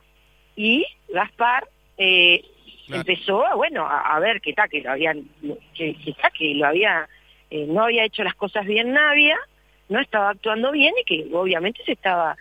Y 0.55 0.87
Gaspar 1.09 1.69
eh, 1.99 2.45
Claro. 2.87 3.01
empezó, 3.01 3.45
a, 3.45 3.55
bueno, 3.57 3.85
a, 3.85 4.15
a 4.15 4.21
ver 4.21 4.41
que 4.41 4.51
está, 4.51 4.69
que 4.69 4.81
lo 4.81 4.93
habían, 4.93 5.29
que, 5.75 5.95
que 5.97 6.11
está, 6.11 6.31
que 6.31 6.55
lo 6.55 6.69
había, 6.69 7.09
eh, 7.51 7.67
no 7.69 7.83
había 7.83 8.05
hecho 8.05 8.23
las 8.23 8.37
cosas 8.37 8.65
bien 8.65 8.93
Navia, 8.93 9.37
no 9.89 9.99
estaba 10.01 10.31
actuando 10.31 10.71
bien 10.71 10.95
y 11.01 11.05
que 11.05 11.27
obviamente 11.35 11.83
se 11.85 11.91
estaba, 11.93 12.37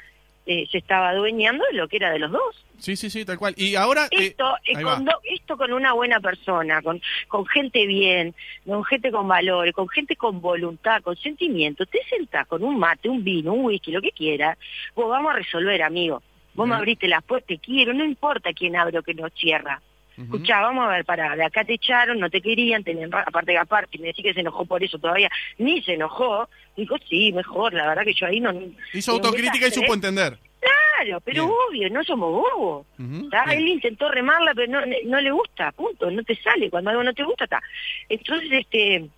eh, 0.45 0.67
se 0.71 0.77
estaba 0.77 1.09
adueñando 1.09 1.65
de 1.71 1.77
lo 1.77 1.87
que 1.87 1.97
era 1.97 2.11
de 2.11 2.19
los 2.19 2.31
dos. 2.31 2.63
Sí, 2.77 2.95
sí, 2.95 3.09
sí, 3.09 3.25
tal 3.25 3.39
cual. 3.39 3.55
Y 3.57 3.73
ahora. 3.75 4.05
eh, 4.11 4.27
Esto, 4.27 4.55
eh, 4.67 4.79
con 4.83 5.03
do- 5.05 5.19
esto 5.23 5.57
con 5.57 5.73
una 5.73 5.93
buena 5.93 6.19
persona, 6.19 6.79
con, 6.83 7.01
con 7.27 7.47
gente 7.47 7.87
bien, 7.87 8.35
con 8.67 8.83
gente 8.83 9.09
con 9.11 9.27
valores, 9.27 9.73
con 9.73 9.89
gente 9.89 10.15
con 10.15 10.41
voluntad, 10.41 11.01
con 11.01 11.15
sentimiento, 11.15 11.87
te 11.87 12.03
sentás 12.07 12.45
con 12.45 12.63
un 12.63 12.77
mate, 12.77 13.09
un 13.09 13.23
vino, 13.23 13.51
un 13.53 13.65
whisky, 13.65 13.91
lo 13.91 14.01
que 14.01 14.11
quieras, 14.11 14.59
vos 14.93 15.09
vamos 15.09 15.31
a 15.33 15.37
resolver, 15.37 15.81
amigo. 15.81 16.21
Vos 16.55 16.67
me 16.67 16.75
abriste 16.75 17.07
las 17.07 17.23
puertas, 17.23 17.47
te 17.47 17.57
quiero, 17.59 17.93
no 17.93 18.03
importa 18.03 18.53
quién 18.53 18.75
abre 18.75 18.97
o 18.97 19.03
quién 19.03 19.17
no 19.17 19.29
cierra. 19.29 19.81
Ujú. 20.17 20.23
Escuchá, 20.23 20.61
vamos 20.61 20.85
a 20.85 20.89
ver, 20.89 21.05
pará, 21.05 21.35
de 21.35 21.43
acá 21.43 21.65
te 21.65 21.73
echaron, 21.73 22.19
no 22.19 22.29
te 22.29 22.41
querían, 22.41 22.83
tenían, 22.83 23.13
aparte 23.13 23.51
de 23.51 23.57
Gaspar, 23.57 23.87
si 23.91 23.97
me 23.97 24.07
decís 24.07 24.23
que 24.23 24.33
se 24.33 24.39
enojó 24.39 24.65
por 24.65 24.81
eso 24.81 24.97
todavía, 24.97 25.29
ni 25.57 25.81
se 25.81 25.93
enojó, 25.95 26.47
dijo, 26.77 26.95
sí, 27.09 27.33
mejor, 27.33 27.73
la 27.73 27.87
verdad 27.87 28.03
que 28.03 28.13
yo 28.13 28.25
ahí 28.25 28.39
no... 28.39 28.53
Hizo 28.93 29.11
autocrítica 29.11 29.67
y 29.67 29.71
supo 29.71 29.93
entender. 29.93 30.37
Claro, 30.59 31.19
pero 31.19 31.43
Bien. 31.43 31.55
obvio, 31.67 31.89
no 31.89 32.03
somos 32.05 32.31
bobos. 32.31 32.87
Bien. 32.97 33.29
Él 33.51 33.67
intentó 33.67 34.09
remarla, 34.09 34.53
pero 34.55 34.71
no, 34.71 34.85
no 35.05 35.19
le 35.19 35.31
gusta, 35.31 35.73
punto, 35.73 36.09
no 36.09 36.23
te 36.23 36.35
sale, 36.37 36.69
cuando 36.69 36.91
algo 36.91 37.03
no 37.03 37.13
te 37.13 37.23
gusta, 37.23 37.43
está. 37.43 37.61
Entonces, 38.07 38.49
este, 38.51 39.09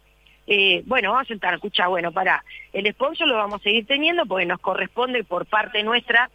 eh, 0.48 0.82
bueno, 0.86 1.12
vamos 1.12 1.26
a 1.26 1.28
sentar, 1.28 1.54
escucha, 1.54 1.88
bueno, 1.88 2.12
para, 2.12 2.44
el 2.74 2.92
sponsor 2.94 3.28
lo 3.28 3.36
vamos 3.36 3.62
a 3.62 3.64
seguir 3.64 3.86
teniendo 3.86 4.26
porque 4.26 4.46
nos 4.46 4.60
corresponde 4.60 5.24
por 5.24 5.46
parte 5.46 5.84
nuestra, 5.84 6.32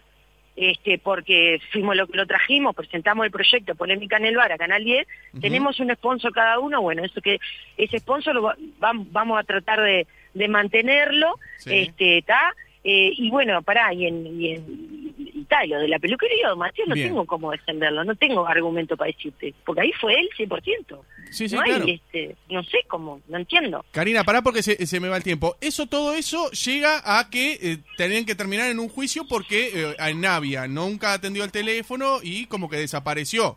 este, 0.57 0.99
porque 0.99 1.59
fuimos 1.73 1.97
lo 1.97 2.07
que 2.07 2.17
lo 2.19 2.27
trajimos, 2.27 2.75
presentamos 2.77 3.25
el 3.25 3.33
proyecto 3.33 3.75
Polémica 3.75 4.17
en 4.19 4.27
el 4.27 4.37
Bar 4.37 4.53
a 4.53 4.59
Canal 4.59 4.85
10, 4.85 5.07
Ujú. 5.33 5.41
tenemos 5.41 5.81
un 5.81 5.93
sponsor 5.95 6.33
cada 6.33 6.59
uno, 6.59 6.81
bueno, 6.83 7.05
eso 7.05 7.21
que 7.21 7.39
ese 7.77 7.99
sponsor 7.99 8.35
lo 8.35 8.43
va- 8.43 8.57
vam- 8.81 9.07
vamos 9.11 9.39
a 9.41 9.45
tratar 9.45 9.81
de, 9.81 10.07
de 10.35 10.49
mantenerlo, 10.49 11.39
Sí. 11.59 11.75
este, 11.79 12.19
está, 12.19 12.55
eh, 12.85 13.13
y 13.17 13.31
bueno, 13.31 13.63
pará, 13.63 13.95
y 13.95 14.07
en, 14.07 14.41
y 14.41 14.53
en 14.55 15.22
y 15.65 15.69
lo 15.69 15.79
de 15.81 15.89
la 15.89 15.99
peluquería, 15.99 16.55
Matías, 16.55 16.89
no 16.89 16.95
Bien. 16.95 17.09
tengo 17.09 17.25
cómo 17.27 17.51
defenderlo, 17.51 18.05
no 18.05 18.15
tengo 18.17 18.47
argumento 18.47 18.97
para 18.97 19.11
decirte, 19.13 19.55
porque 19.65 19.83
ahí 19.83 19.93
fue 20.01 20.15
él 20.19 20.29
100%. 20.39 21.01
Sí, 21.31 21.49
sí, 21.49 21.55
no 21.57 21.63
hay, 21.63 21.93
este, 21.93 22.37
no 22.51 22.63
sé 22.63 22.79
cómo, 22.89 23.21
no 23.29 23.39
entiendo. 23.39 23.85
Karina, 23.91 24.25
pará 24.25 24.43
porque 24.43 24.63
se, 24.63 24.87
se 24.87 25.01
me 25.01 25.09
va 25.09 25.17
el 25.17 25.23
tiempo. 25.23 25.57
Eso, 25.61 25.87
todo 25.87 26.15
eso 26.15 26.51
llega 26.51 27.01
a 27.19 27.31
que 27.31 27.59
eh, 27.61 27.79
tenían 27.97 28.25
que 28.27 28.35
terminar 28.35 28.71
en 28.71 28.79
un 28.81 28.89
juicio 28.89 29.27
porque 29.29 29.95
eh, 29.99 30.15
Navia 30.15 30.67
nunca 30.69 31.13
atendió 31.15 31.45
el 31.45 31.53
teléfono 31.53 32.19
y 32.23 32.47
como 32.47 32.69
que 32.69 32.77
desapareció. 32.77 33.57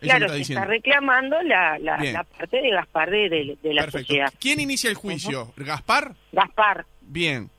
Eso 0.00 0.10
claro, 0.10 0.26
está 0.34 0.38
está 0.54 0.64
reclamando 0.66 1.42
la, 1.42 1.78
la, 1.78 1.96
Bien. 1.96 2.12
la 2.14 2.24
parte 2.24 2.60
de 2.60 2.70
Gaspar 2.70 3.10
de, 3.10 3.28
de- 3.30 3.58
de 3.62 3.74
la 3.74 3.82
Perfecto. 3.82 4.06
sociedad. 4.08 4.32
¿Quién 4.38 4.60
inicia 4.60 4.90
el 4.90 4.96
juicio? 4.96 5.52
¿Gaspar? 5.56 6.14
Gaspar. 6.32 6.84
Bien. 7.00 7.50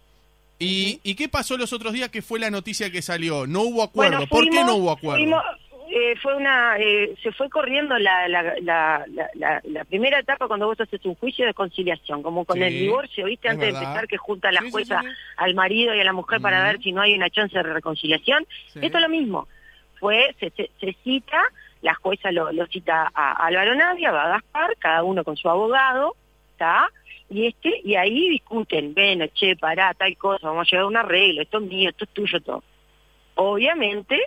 ¿Y, 0.60 1.00
¿Y 1.04 1.16
qué 1.16 1.30
pasó 1.30 1.58
los 1.58 1.72
otros 1.74 1.94
días 1.94 2.10
que 2.10 2.22
fue 2.22 2.40
la 2.40 2.50
noticia 2.50 2.92
que 2.92 3.02
salió? 3.02 3.46
No 3.48 3.62
hubo 3.62 3.84
acuerdo. 3.84 4.18
Bueno, 4.18 4.28
¿Por 4.28 4.50
qué 4.50 4.64
no 4.64 4.76
hubo 4.76 4.92
acuerdo? 4.92 5.18
fuimos, 5.24 5.44
eh, 5.90 6.16
fue 6.22 6.36
una, 6.36 6.78
eh, 6.80 7.16
se 7.22 7.32
fue 7.32 7.50
corriendo 7.50 7.98
la, 7.98 8.28
la, 8.28 8.44
la, 8.62 9.06
la, 9.36 9.62
la- 9.64 9.86
primera 9.86 10.20
etapa 10.20 10.48
cuando 10.48 10.66
vos 10.66 10.80
haces 10.82 11.04
un 11.06 11.16
juicio 11.16 11.46
de 11.46 11.54
conciliación, 11.54 12.24
como 12.24 12.44
con 12.44 12.58
Sí, 12.58 12.64
el 12.64 12.74
divorcio, 12.74 13.26
¿viste? 13.26 13.48
es 13.48 13.54
Antes 13.54 13.68
de 13.74 13.78
empezar 13.80 14.08
que 14.08 14.18
junta 14.18 14.52
la 14.52 14.62
jueza 14.70 15.02
sí, 15.02 15.08
sí. 15.08 15.16
al 15.38 15.54
marido 15.56 15.94
y 15.96 16.00
a 16.02 16.04
la 16.04 16.14
mujer 16.14 16.42
para 16.42 16.64
ver 16.64 16.82
si 16.82 16.92
no 16.92 17.02
hay 17.02 17.14
una 17.14 17.30
chance 17.30 17.56
de 17.56 17.64
reconciliación. 17.64 18.46
Esto 18.76 18.98
es 18.98 19.02
lo 19.02 19.10
mismo. 19.10 19.48
Fue, 20.00 20.36
se, 20.40 20.50
se- 20.52 20.72
se 20.80 20.96
cita, 21.04 21.42
la 21.84 21.94
jueza 21.96 22.32
lo, 22.32 22.52
lo 22.52 22.66
cita 22.68 23.10
a, 23.14 23.32
a 23.44 23.46
Álvaro 23.48 23.76
Navia, 23.76 24.12
va 24.12 24.24
a 24.26 24.30
Gaspar, 24.30 24.76
cada 24.80 25.04
uno 25.04 25.24
con 25.24 25.38
su 25.38 25.48
abogado, 25.50 26.16
¿está? 26.52 26.90
Y 27.29 27.48
este, 27.48 27.81
y 27.84 27.96
ahí 27.96 28.29
discuten, 28.29 28.93
bueno, 28.93 29.25
che, 29.34 29.55
pará, 29.57 29.93
tal 29.93 30.15
cosa, 30.17 30.48
vamos 30.48 30.67
a 30.67 30.72
llegar 30.72 30.84
a 30.84 30.88
un 30.88 30.98
arreglo, 30.98 31.41
esto 31.41 31.57
es 31.57 31.63
mío, 31.65 31.89
esto 31.89 32.05
es 32.05 32.10
tuyo, 32.12 32.39
todo. 32.41 32.63
Obviamente, 33.36 34.19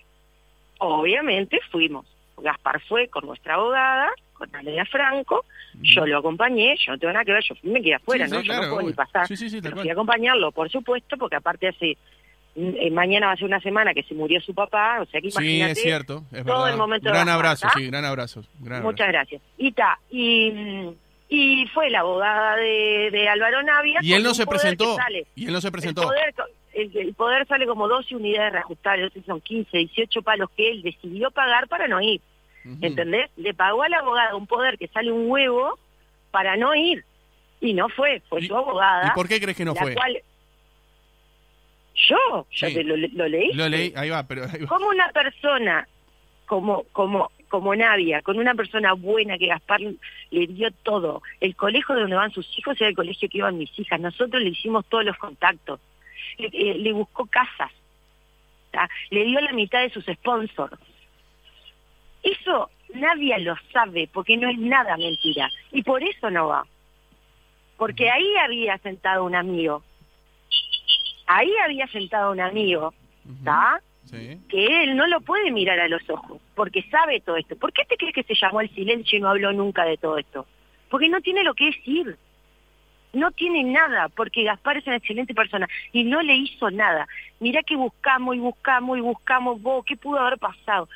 obviamente 0.78 1.60
fuimos. 1.70 2.06
Gaspar 2.38 2.80
fue 2.88 3.08
con 3.08 3.26
nuestra 3.26 3.54
abogada, 3.54 4.10
con 4.32 4.54
Alena 4.56 4.84
Franco, 4.86 5.44
yo 5.82 6.06
lo 6.06 6.18
acompañé, 6.18 6.74
yo 6.78 6.92
no 6.92 6.98
tengo 6.98 7.12
nada 7.12 7.24
que 7.24 7.32
ver, 7.32 7.42
yo 7.44 7.54
me 7.64 7.82
quedé 7.82 7.94
afuera, 7.94 8.26
Sí, 8.26 8.32
¿no? 8.32 8.40
sí, 8.40 8.46
yo 8.46 8.52
claro, 8.52 8.66
no 8.68 8.74
puedo 8.74 8.86
ni 8.88 8.92
pasar. 8.94 9.26
Sí, 9.26 9.36
sí, 9.36 9.50
sí, 9.50 9.60
Pero 9.60 9.76
fui 9.76 9.90
a 9.90 9.92
acompañarlo, 9.92 10.50
por 10.52 10.70
supuesto, 10.70 11.16
porque 11.18 11.36
aparte 11.36 11.68
hace 11.68 11.98
eh, 12.56 12.90
mañana 12.90 13.26
va 13.26 13.32
a 13.32 13.36
ser 13.36 13.44
una 13.44 13.60
semana 13.60 13.92
que 13.92 14.02
se 14.04 14.14
murió 14.14 14.40
su 14.40 14.54
papá, 14.54 15.00
o 15.02 15.06
sea 15.06 15.20
que 15.20 15.30
Sí, 15.30 15.36
imagínate. 15.38 15.72
es 15.72 15.82
cierto. 15.82 16.24
Es 16.32 16.44
todo 16.44 16.56
verdad. 16.62 16.70
el 16.72 16.76
momento 16.78 17.04
de 17.08 17.12
gran 17.14 17.28
abrazo, 17.28 17.66
¿tá? 17.66 17.72
sí, 17.76 17.86
gran 17.86 18.04
abrazo. 18.06 18.42
gran 18.60 18.82
Muchas 18.82 19.06
abrazo. 19.08 19.28
gracias. 19.30 19.42
Y 19.58 19.72
ta, 19.72 19.98
y, 20.10 20.50
mm, 20.50 20.88
y 21.30 21.66
fue 21.68 21.88
la 21.90 22.00
abogada 22.00 22.56
de, 22.56 23.08
de 23.12 23.28
Álvaro 23.28 23.62
Navia. 23.62 24.00
Y 24.02 24.12
él 24.12 24.22
no 24.22 24.34
se 24.34 24.46
presentó. 24.46 24.96
Y 25.36 25.46
él 25.46 25.52
no 25.52 25.60
se 25.60 25.68
El 25.68 25.72
presentó. 25.72 26.02
poder, 26.02 26.34
el, 26.74 26.96
el 26.96 27.14
poder 27.14 27.46
sale 27.46 27.66
como 27.66 27.86
12 27.88 28.16
unidades 28.16 28.52
reajustables, 28.52 29.12
son 29.24 29.40
15, 29.40 29.76
18 29.78 30.22
palos 30.22 30.50
que 30.56 30.70
él 30.70 30.82
decidió 30.82 31.30
pagar 31.30 31.68
para 31.68 31.86
no 31.88 32.00
ir. 32.00 32.20
Ujú. 32.64 32.76
¿Entendés? 32.82 33.30
Le 33.36 33.54
pagó 33.54 33.82
al 33.84 33.94
abogado 33.94 34.36
un 34.36 34.46
poder 34.46 34.76
que 34.76 34.88
sale 34.88 35.10
un 35.12 35.30
huevo 35.30 35.78
para 36.30 36.56
no 36.56 36.74
ir. 36.74 37.04
Y 37.60 37.74
no 37.74 37.88
fue, 37.88 38.22
fue 38.28 38.40
¿Y- 38.42 38.46
su 38.48 38.56
abogada. 38.56 39.08
¿Y 39.08 39.10
por 39.14 39.28
qué 39.28 39.40
crees 39.40 39.56
que 39.56 39.64
no 39.64 39.74
fue? 39.74 39.94
cual- 39.94 40.20
Yo, 42.08 42.46
ya 42.52 42.68
Sí. 42.68 42.74
te 42.74 42.84
lo, 42.84 42.96
lo 42.96 43.28
leí. 43.28 43.52
Lo 43.52 43.68
leí, 43.68 43.92
ahí 43.96 44.10
va, 44.10 44.22
pero 44.26 44.44
ahí 44.44 44.60
va. 44.62 44.66
Como 44.68 44.88
una 44.88 45.08
persona 45.12 45.86
como 46.46 46.84
como 46.92 47.30
como 47.50 47.74
Navia, 47.74 48.22
con 48.22 48.38
una 48.38 48.54
persona 48.54 48.94
buena 48.94 49.36
que 49.36 49.48
Gaspar 49.48 49.80
le 49.80 50.46
dio 50.46 50.70
todo. 50.82 51.20
El 51.40 51.56
colegio 51.56 51.96
donde 51.96 52.16
van 52.16 52.30
sus 52.30 52.46
hijos 52.56 52.80
era 52.80 52.88
el 52.88 52.96
colegio 52.96 53.28
que 53.28 53.38
iban 53.38 53.58
mis 53.58 53.76
hijas. 53.78 54.00
Nosotros 54.00 54.40
le 54.40 54.50
hicimos 54.50 54.86
todos 54.86 55.04
los 55.04 55.16
contactos. 55.18 55.80
Le, 56.38 56.48
eh, 56.52 56.92
buscó 56.92 57.26
casas. 57.26 57.72
Le 59.10 59.24
dio 59.24 59.40
la 59.40 59.52
mitad 59.52 59.82
de 59.82 59.90
sus 59.90 60.04
sponsors. 60.06 60.78
Eso 62.22 62.70
Navia 62.94 63.38
lo 63.38 63.56
sabe 63.72 64.08
porque 64.12 64.36
no 64.36 64.48
es 64.48 64.58
nada 64.58 64.96
mentira. 64.96 65.50
Y 65.72 65.82
por 65.82 66.02
eso 66.02 66.30
no 66.30 66.46
va. 66.46 66.64
Porque 67.76 68.10
ahí 68.10 68.36
había 68.36 68.78
sentado 68.78 69.24
un 69.24 69.34
amigo. 69.34 69.82
Ahí 71.26 71.50
había 71.64 71.88
sentado 71.88 72.30
un 72.30 72.40
amigo. 72.40 72.94
¿Está? 73.28 73.82
Sí. 74.10 74.38
que 74.48 74.84
él 74.84 74.96
no 74.96 75.06
lo 75.06 75.20
puede 75.20 75.50
mirar 75.50 75.78
a 75.80 75.88
los 75.88 76.08
ojos, 76.10 76.40
porque 76.54 76.82
sabe 76.90 77.20
todo 77.20 77.36
esto. 77.36 77.56
¿Por 77.56 77.72
qué 77.72 77.84
te 77.84 77.96
crees 77.96 78.14
que 78.14 78.24
se 78.24 78.34
llamó 78.34 78.58
al 78.58 78.68
silencio 78.74 79.18
y 79.18 79.20
no 79.20 79.28
habló 79.28 79.52
nunca 79.52 79.84
de 79.84 79.96
todo 79.96 80.18
esto? 80.18 80.46
Porque 80.88 81.08
no 81.08 81.20
tiene 81.20 81.44
lo 81.44 81.54
que 81.54 81.66
decir. 81.66 82.16
no 83.12 83.30
tiene 83.32 83.64
nada, 83.64 84.08
porque 84.08 84.44
Gaspar 84.44 84.76
es 84.76 84.86
una 84.86 84.96
excelente 84.96 85.34
persona 85.34 85.68
y 85.92 86.04
no 86.04 86.22
le 86.22 86.34
hizo 86.36 86.70
nada. 86.70 87.08
Mirá 87.40 87.62
que 87.62 87.74
buscamos 87.76 88.36
y 88.36 88.38
buscamos 88.38 88.98
y 88.98 89.00
buscamos, 89.00 89.60
vos, 89.60 89.84
¿qué 89.84 89.96
pudo 89.96 90.20
haber 90.20 90.38
pasado? 90.38 90.88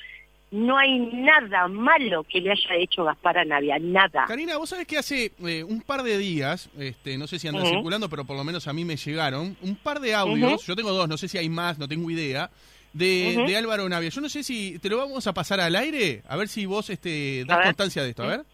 No 0.51 0.79
hay 0.79 1.01
nada 1.01 1.67
malo 1.67 2.23
que 2.23 2.41
le 2.41 2.53
haya 2.53 2.77
hecho 2.77 3.03
Gaspar 3.03 3.39
a 3.39 3.45
Navia, 3.45 3.77
nada. 3.81 4.27
Karina, 4.27 4.57
vos 4.57 4.71
sabés 4.71 4.87
que 4.87 4.97
hace 4.97 5.33
eh, 5.45 5.65
un 5.65 5.81
par 5.81 6.05
de 6.05 6.17
días, 6.17 6.71
este, 6.79 7.19
no 7.19 7.27
sé 7.27 7.41
si 7.41 7.49
andan 7.49 7.67
circulando, 7.67 8.09
pero 8.09 8.25
por 8.25 8.37
lo 8.37 8.45
menos 8.45 8.69
a 8.69 8.73
mí 8.73 8.85
me 8.85 8.97
llegaron, 8.97 9.57
un 9.61 9.75
par 9.75 9.99
de 9.99 10.15
audios, 10.15 10.65
yo 10.65 10.77
tengo 10.77 10.93
dos, 10.93 11.09
no 11.09 11.17
sé 11.17 11.27
si 11.27 11.39
hay 11.39 11.49
más, 11.49 11.79
no 11.81 11.89
tengo 11.89 12.09
idea, 12.09 12.49
de, 12.95 13.55
Álvaro 13.57 13.89
Navia. 13.89 14.09
Yo 14.09 14.21
no 14.21 14.29
sé 14.29 14.43
si 14.43 14.79
te 14.79 14.89
lo 14.89 14.97
vamos 14.97 15.27
a 15.27 15.35
pasar 15.35 15.61
al 15.61 15.77
aire, 15.77 16.23
a 16.27 16.37
ver 16.37 16.49
si 16.49 16.65
vos 16.65 16.89
este, 16.89 17.45
das 17.47 17.63
constancia 17.65 18.03
de 18.03 18.11
esto, 18.11 18.23
a 18.23 18.29
ver. 18.29 18.45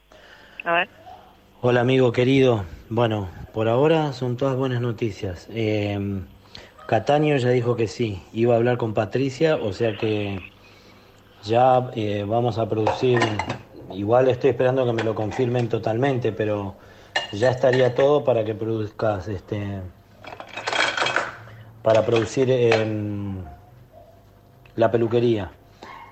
A 0.64 0.72
ver. 0.72 0.88
Hola 1.62 1.82
amigo 1.82 2.10
querido, 2.10 2.64
bueno, 2.88 3.28
por 3.52 3.68
ahora 3.68 4.14
son 4.14 4.36
todas 4.36 4.56
buenas 4.56 4.80
noticias. 4.80 5.46
Eh, 5.50 6.22
Cataño 6.86 7.36
ya 7.36 7.50
dijo 7.50 7.76
que 7.76 7.86
sí, 7.86 8.22
iba 8.32 8.54
a 8.54 8.56
hablar 8.56 8.78
con 8.78 8.94
Patricia, 8.94 9.56
o 9.56 9.72
sea 9.72 9.96
que 9.96 10.40
ya 11.44 11.90
eh, 11.94 12.24
vamos 12.26 12.58
a 12.58 12.68
producir, 12.68 13.20
igual 13.92 14.28
estoy 14.28 14.50
esperando 14.50 14.86
que 14.86 14.92
me 14.92 15.04
lo 15.04 15.14
confirmen 15.14 15.68
totalmente, 15.68 16.32
pero 16.32 16.76
ya 17.32 17.50
estaría 17.50 17.94
todo 17.94 18.24
para 18.24 18.44
que 18.44 18.54
produzcas, 18.54 19.28
este, 19.28 19.80
para 21.82 22.04
producir 22.04 22.50
em, 22.50 23.36
la 24.76 24.90
peluquería. 24.90 25.52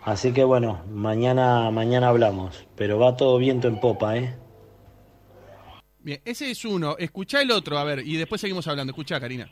Así 0.04 0.32
que 0.32 0.44
bueno, 0.44 0.82
mañana, 0.90 1.70
mañana 1.70 2.08
hablamos, 2.08 2.66
pero 2.76 2.98
va 2.98 3.16
todo 3.16 3.38
viento 3.38 3.68
en 3.68 3.80
popa, 3.80 4.16
¿eh? 4.16 4.34
Bien, 6.00 6.20
ese 6.24 6.50
es 6.50 6.64
uno, 6.64 6.96
escuchá 6.98 7.42
el 7.42 7.50
otro, 7.50 7.78
a 7.78 7.84
ver, 7.84 8.06
y 8.06 8.16
después 8.16 8.40
seguimos 8.40 8.66
hablando, 8.68 8.92
escuchá, 8.92 9.20
Karina. 9.20 9.50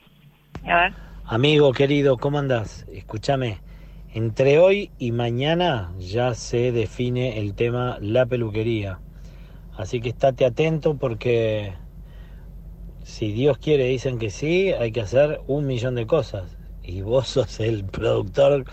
A 0.64 0.80
ver. 0.80 0.94
Amigo 1.24 1.72
querido, 1.72 2.16
¿cómo 2.16 2.38
andás? 2.38 2.86
Escúchame, 2.92 3.60
entre 4.14 4.58
hoy 4.58 4.92
y 4.98 5.12
mañana 5.12 5.92
ya 5.98 6.34
se 6.34 6.72
define 6.72 7.38
el 7.40 7.54
tema 7.54 7.98
la 8.00 8.24
peluquería. 8.26 9.00
Así 9.76 10.00
que 10.00 10.08
estate 10.08 10.46
atento 10.46 10.96
porque 10.96 11.74
si 13.02 13.32
Dios 13.32 13.58
quiere 13.58 13.84
dicen 13.88 14.18
que 14.18 14.30
sí, 14.30 14.72
hay 14.72 14.90
que 14.90 15.02
hacer 15.02 15.40
un 15.46 15.66
millón 15.66 15.96
de 15.96 16.06
cosas. 16.06 16.56
Y 16.82 17.02
vos 17.02 17.28
sos 17.28 17.60
el 17.60 17.84
productor 17.84 18.64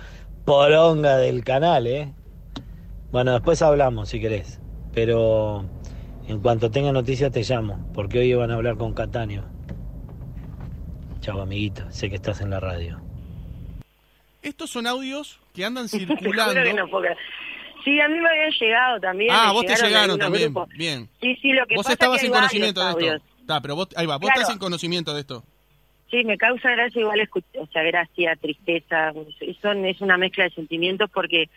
poronga 0.46 1.18
del 1.18 1.44
canal, 1.44 1.88
¿eh? 1.88 2.14
Bueno, 3.12 3.34
después 3.34 3.62
hablamos 3.62 4.10
si 4.10 4.20
querés. 4.20 4.60
Pero 4.94 5.66
en 6.28 6.40
cuanto 6.42 6.70
tenga 6.72 6.92
noticias 6.92 7.32
te 7.32 7.44
llamo, 7.44 7.90
porque 7.94 8.20
hoy 8.20 8.34
van 8.34 8.52
a 8.52 8.56
hablar 8.56 8.78
con 8.78 8.94
Cataño. 8.94 9.46
Chao, 11.22 11.42
amiguito. 11.42 11.84
Sé 11.90 12.10
que 12.10 12.16
estás 12.16 12.42
en 12.42 12.50
la 12.50 12.60
radio. 12.60 13.02
Estos 14.42 14.70
son 14.72 14.88
audios 14.88 15.40
que 15.54 15.64
andan 15.66 15.88
circulando. 15.90 16.62
que 16.64 16.74
no 16.74 16.88
puedo 16.90 17.04
creer. 17.04 17.18
Sí, 17.84 18.00
a 18.00 18.08
mí 18.08 18.18
me 18.20 18.30
habían 18.30 18.52
llegado 18.52 19.00
también. 19.00 19.30
ah, 19.34 19.48
me 19.48 19.54
vos 19.54 19.66
te 19.66 19.76
llegaron 19.76 20.18
también, 20.18 20.54
grupos. 20.54 20.70
bien. 20.78 21.10
Sí, 21.22 21.36
sí, 21.42 21.52
lo 21.52 21.66
que 21.66 21.76
Vos 21.76 21.84
pasa 21.84 21.94
estabas 21.94 22.16
es 22.18 22.22
que 22.22 22.28
en 22.28 22.34
conocimiento 22.34 22.82
de 22.96 23.08
esto. 23.08 23.26
Está, 23.42 23.62
pero 23.62 23.76
vos, 23.76 23.90
ahí 23.98 24.06
va, 24.06 24.16
vos 24.18 24.22
Claro. 24.30 24.40
estás 24.42 24.54
en 24.54 24.60
conocimiento 24.60 25.14
de 25.14 25.20
esto. 25.20 25.44
Sí, 26.13 26.24
me 26.25 26.38
causa 26.38 26.70
gracia 26.70 27.01
igual 27.01 27.20
escuchar, 27.22 27.63
o 27.63 27.67
sea, 27.74 27.82
gracia, 27.82 28.36
tristeza, 28.36 29.12
son, 29.63 29.84
es 29.84 30.00
una 30.00 30.15
mezcla 30.15 30.43
de 30.43 30.51
sentimientos 30.51 31.10
porque, 31.12 31.50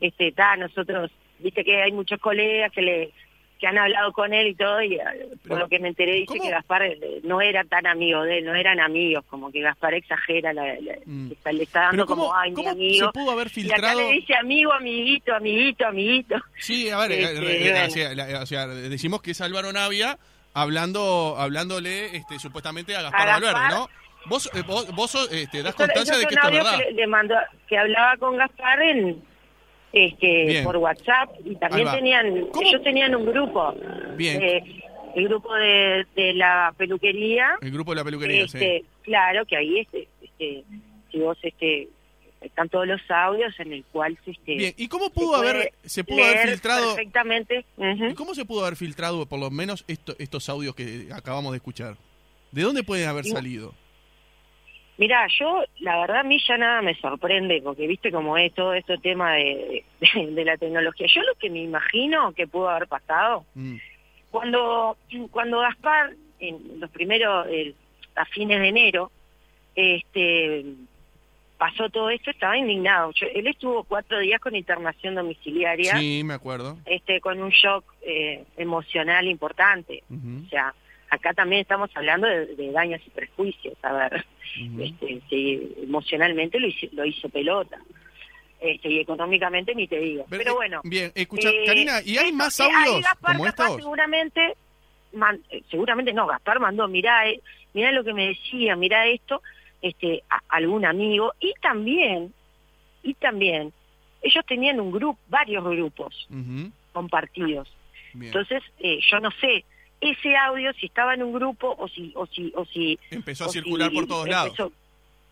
este, 0.00 0.30
ta, 0.30 0.54
nosotros, 0.56 1.10
viste 1.40 1.64
que 1.64 1.82
hay 1.82 1.90
muchos 1.90 2.20
colegas 2.20 2.70
que 2.70 2.82
le 2.82 3.10
que 3.58 3.66
han 3.66 3.78
hablado 3.78 4.12
con 4.12 4.34
él 4.34 4.48
y 4.48 4.54
todo, 4.54 4.82
y 4.82 4.96
eh, 4.96 5.00
por 5.48 5.58
lo 5.58 5.66
que 5.66 5.78
me 5.78 5.88
enteré 5.88 6.12
dice 6.12 6.26
¿cómo? 6.26 6.42
que 6.44 6.50
Gaspar 6.50 6.82
eh, 6.82 6.98
no 7.24 7.40
era 7.40 7.64
tan 7.64 7.86
amigo 7.86 8.22
de 8.22 8.38
él, 8.38 8.44
no 8.44 8.54
eran 8.54 8.78
amigos, 8.80 9.24
como 9.30 9.50
que 9.50 9.62
Gaspar 9.62 9.94
exagera, 9.94 10.52
la, 10.52 10.66
la- 10.78 10.98
Mm. 11.06 11.28
le 11.28 11.32
está- 11.34 11.52
le 11.52 11.62
está 11.62 11.80
dando 11.80 11.92
Pero 11.92 12.06
¿cómo, 12.06 12.22
como, 12.26 12.36
ay, 12.36 12.52
mi 12.52 12.66
amigo. 12.66 13.06
se 13.06 13.12
pudo 13.12 13.30
haber 13.30 13.46
Y 13.46 13.64
acá 13.64 13.74
filtrado? 13.74 14.00
le 14.00 14.12
dice 14.12 14.34
amigo, 14.36 14.72
amiguito, 14.74 15.34
amiguito, 15.34 15.86
amiguito. 15.86 16.36
Sí, 16.58 16.90
a 16.90 16.98
ver, 16.98 17.12
eh, 17.12 17.22
Este, 17.22 17.56
eh, 17.68 17.70
bueno. 17.72 17.86
o, 17.86 17.90
sea, 17.90 18.14
la- 18.14 18.42
o 18.42 18.46
sea, 18.46 18.66
decimos 18.66 19.22
que 19.22 19.30
es 19.30 19.40
Álvaro 19.40 19.72
Navia 19.72 20.18
hablando, 20.60 21.36
hablándole 21.38 22.16
este, 22.16 22.38
supuestamente 22.38 22.96
a 22.96 23.02
Gaspar, 23.02 23.28
A. 23.28 23.32
Valverde, 23.34 23.68
¿no? 23.70 23.88
Vos, 24.26 24.50
eh, 24.54 24.62
vos, 24.66 24.92
vos 24.94 25.14
este, 25.30 25.62
das 25.62 25.70
Esto- 25.70 25.84
constancia 25.84 26.16
de 26.16 26.26
que 26.26 26.34
esto 26.34 26.48
es 26.48 26.54
verdad. 26.54 26.78
que 26.78 26.92
le, 26.92 27.06
mandó, 27.06 27.34
que 27.68 27.78
hablaba 27.78 28.16
con 28.16 28.36
Gaspar 28.36 28.80
en, 28.82 29.22
este, 29.92 30.44
Bien. 30.46 30.64
por 30.64 30.76
WhatsApp 30.78 31.30
y 31.44 31.54
también 31.56 31.88
tenían, 31.92 32.46
¿Cómo? 32.52 32.66
ellos 32.66 32.82
tenían 32.82 33.14
un 33.14 33.26
grupo, 33.26 33.74
Bien. 34.16 34.42
eh, 34.42 34.64
el 35.14 35.28
grupo 35.28 35.54
de, 35.54 36.06
de 36.16 36.34
la 36.34 36.74
peluquería, 36.76 37.56
El 37.60 37.70
grupo 37.70 37.92
de 37.92 37.96
la 37.96 38.04
peluquería, 38.04 38.44
este, 38.44 38.80
sí. 38.80 38.86
claro 39.02 39.44
que 39.46 39.56
ahí 39.56 39.78
este, 39.80 40.08
este, 40.22 40.64
si 41.12 41.18
vos 41.20 41.38
este, 41.42 41.88
están 42.40 42.68
todos 42.68 42.86
los 42.86 43.00
audios 43.10 43.58
en 43.60 43.72
el 43.72 43.84
cual 43.84 44.16
se 44.24 44.30
este, 44.32 44.54
Bien, 44.54 44.74
¿y 44.76 44.88
cómo 44.88 45.10
pudo 45.10 45.36
haber, 45.36 45.72
se 45.84 46.04
pudo 46.04 46.24
haber 46.24 46.48
filtrado, 46.48 46.94
perfectamente. 46.94 47.64
¿y 48.10 48.14
cómo 48.14 48.34
se 48.34 48.44
pudo 48.44 48.64
haber 48.64 48.76
filtrado 48.76 49.26
por 49.26 49.38
lo 49.40 49.50
menos 49.50 49.84
esto, 49.88 50.14
estos 50.18 50.48
audios 50.48 50.74
que 50.74 51.08
acabamos 51.12 51.52
de 51.52 51.56
escuchar? 51.56 51.96
¿De 52.52 52.62
dónde 52.62 52.82
pueden 52.82 53.08
haber 53.08 53.26
Y- 53.26 53.30
salido? 53.30 53.74
Mira, 54.98 55.26
yo 55.38 55.62
la 55.80 55.98
verdad 56.00 56.20
a 56.20 56.22
mí 56.22 56.38
ya 56.48 56.56
nada 56.56 56.80
me 56.80 56.94
sorprende 56.94 57.60
porque 57.62 57.86
viste 57.86 58.10
cómo 58.10 58.38
es 58.38 58.54
todo 58.54 58.72
este 58.72 58.96
tema 58.96 59.34
de, 59.34 59.84
de, 60.00 60.26
de 60.30 60.44
la 60.46 60.56
tecnología. 60.56 61.06
Yo 61.14 61.20
lo 61.22 61.34
que 61.34 61.50
me 61.50 61.60
imagino 61.62 62.32
que 62.32 62.46
pudo 62.46 62.70
haber 62.70 62.88
pasado 62.88 63.44
Mm, 63.54 63.76
cuando 64.30 64.96
cuando 65.30 65.58
Gaspar 65.60 66.14
en 66.40 66.80
los 66.80 66.90
primeros 66.90 67.46
eh, 67.50 67.74
a 68.14 68.24
fines 68.24 68.58
de 68.58 68.68
enero 68.68 69.10
este 69.74 70.64
pasó 71.58 71.88
todo 71.90 72.10
esto 72.10 72.30
estaba 72.30 72.56
indignado. 72.58 73.12
Yo- 73.14 73.26
él 73.34 73.46
estuvo 73.46 73.84
cuatro 73.84 74.18
días 74.18 74.40
con 74.40 74.54
internación 74.54 75.14
domiciliaria, 75.14 75.96
Sí, 75.98 76.22
me 76.24 76.34
acuerdo. 76.34 76.78
este 76.86 77.20
con 77.20 77.40
un 77.42 77.50
shock 77.50 77.84
eh, 78.02 78.44
emocional 78.56 79.26
importante. 79.26 80.02
O 80.10 80.48
sea, 80.48 80.74
acá 81.10 81.32
también 81.34 81.62
estamos 81.62 81.90
hablando 81.94 82.26
de, 82.26 82.46
de 82.56 82.72
daños 82.72 83.00
y 83.06 83.10
prejuicios. 83.10 83.74
A 83.82 83.92
ver, 83.92 84.26
este, 84.80 85.20
sí, 85.30 85.74
emocionalmente 85.82 86.60
lo 86.60 86.66
hizo, 86.68 86.86
lo 86.92 87.04
hizo 87.04 87.28
pelota. 87.28 87.78
Este, 88.60 88.88
y 88.90 89.00
económicamente 89.00 89.74
ni 89.74 89.86
te 89.86 89.98
digo. 89.98 90.24
Pero, 90.30 90.54
bueno. 90.54 90.80
Bien, 90.84 91.12
escucha, 91.14 91.50
eh, 91.50 91.64
Karina, 91.66 92.00
¿y 92.04 92.16
hay 92.16 92.32
más 92.32 92.58
eh, 92.58 92.64
audios 92.64 93.02
Gaspar 93.02 93.32
como 93.36 93.46
estos? 93.46 93.76
Seguramente, 93.76 94.54
man- 95.12 95.40
eh, 95.50 95.62
seguramente 95.70 96.12
no, 96.14 96.26
Gaspar 96.26 96.58
mandó, 96.58 96.88
mirá, 96.88 97.28
eh, 97.28 97.40
mirá 97.74 97.92
lo 97.92 98.02
que 98.02 98.14
me 98.14 98.28
decía, 98.28 98.74
mirá 98.74 99.06
esto, 99.08 99.42
este, 99.82 100.22
a 100.30 100.40
algún 100.48 100.84
amigo, 100.84 101.32
y 101.40 101.52
también, 101.60 102.32
y 103.02 103.14
también, 103.14 103.72
ellos 104.22 104.44
tenían 104.46 104.80
un 104.80 104.90
grupo, 104.90 105.18
varios 105.28 105.64
grupos 105.64 106.28
compartidos. 106.92 107.68
bien. 108.12 108.28
Entonces, 108.28 108.62
eh, 108.78 108.98
yo 109.10 109.20
no 109.20 109.30
sé 109.32 109.64
ese 110.00 110.36
audio 110.36 110.72
si 110.74 110.86
estaba 110.86 111.14
en 111.14 111.22
un 111.22 111.32
grupo 111.32 111.74
o 111.78 111.88
si, 111.88 112.12
o 112.14 112.26
si, 112.26 112.52
o 112.54 112.64
si 112.66 112.98
Empezó 113.10 113.46
a 113.46 113.48
circular 113.48 113.90
si 113.90 113.96
por 113.96 114.06
todos 114.06 114.28
lados. 114.28 114.72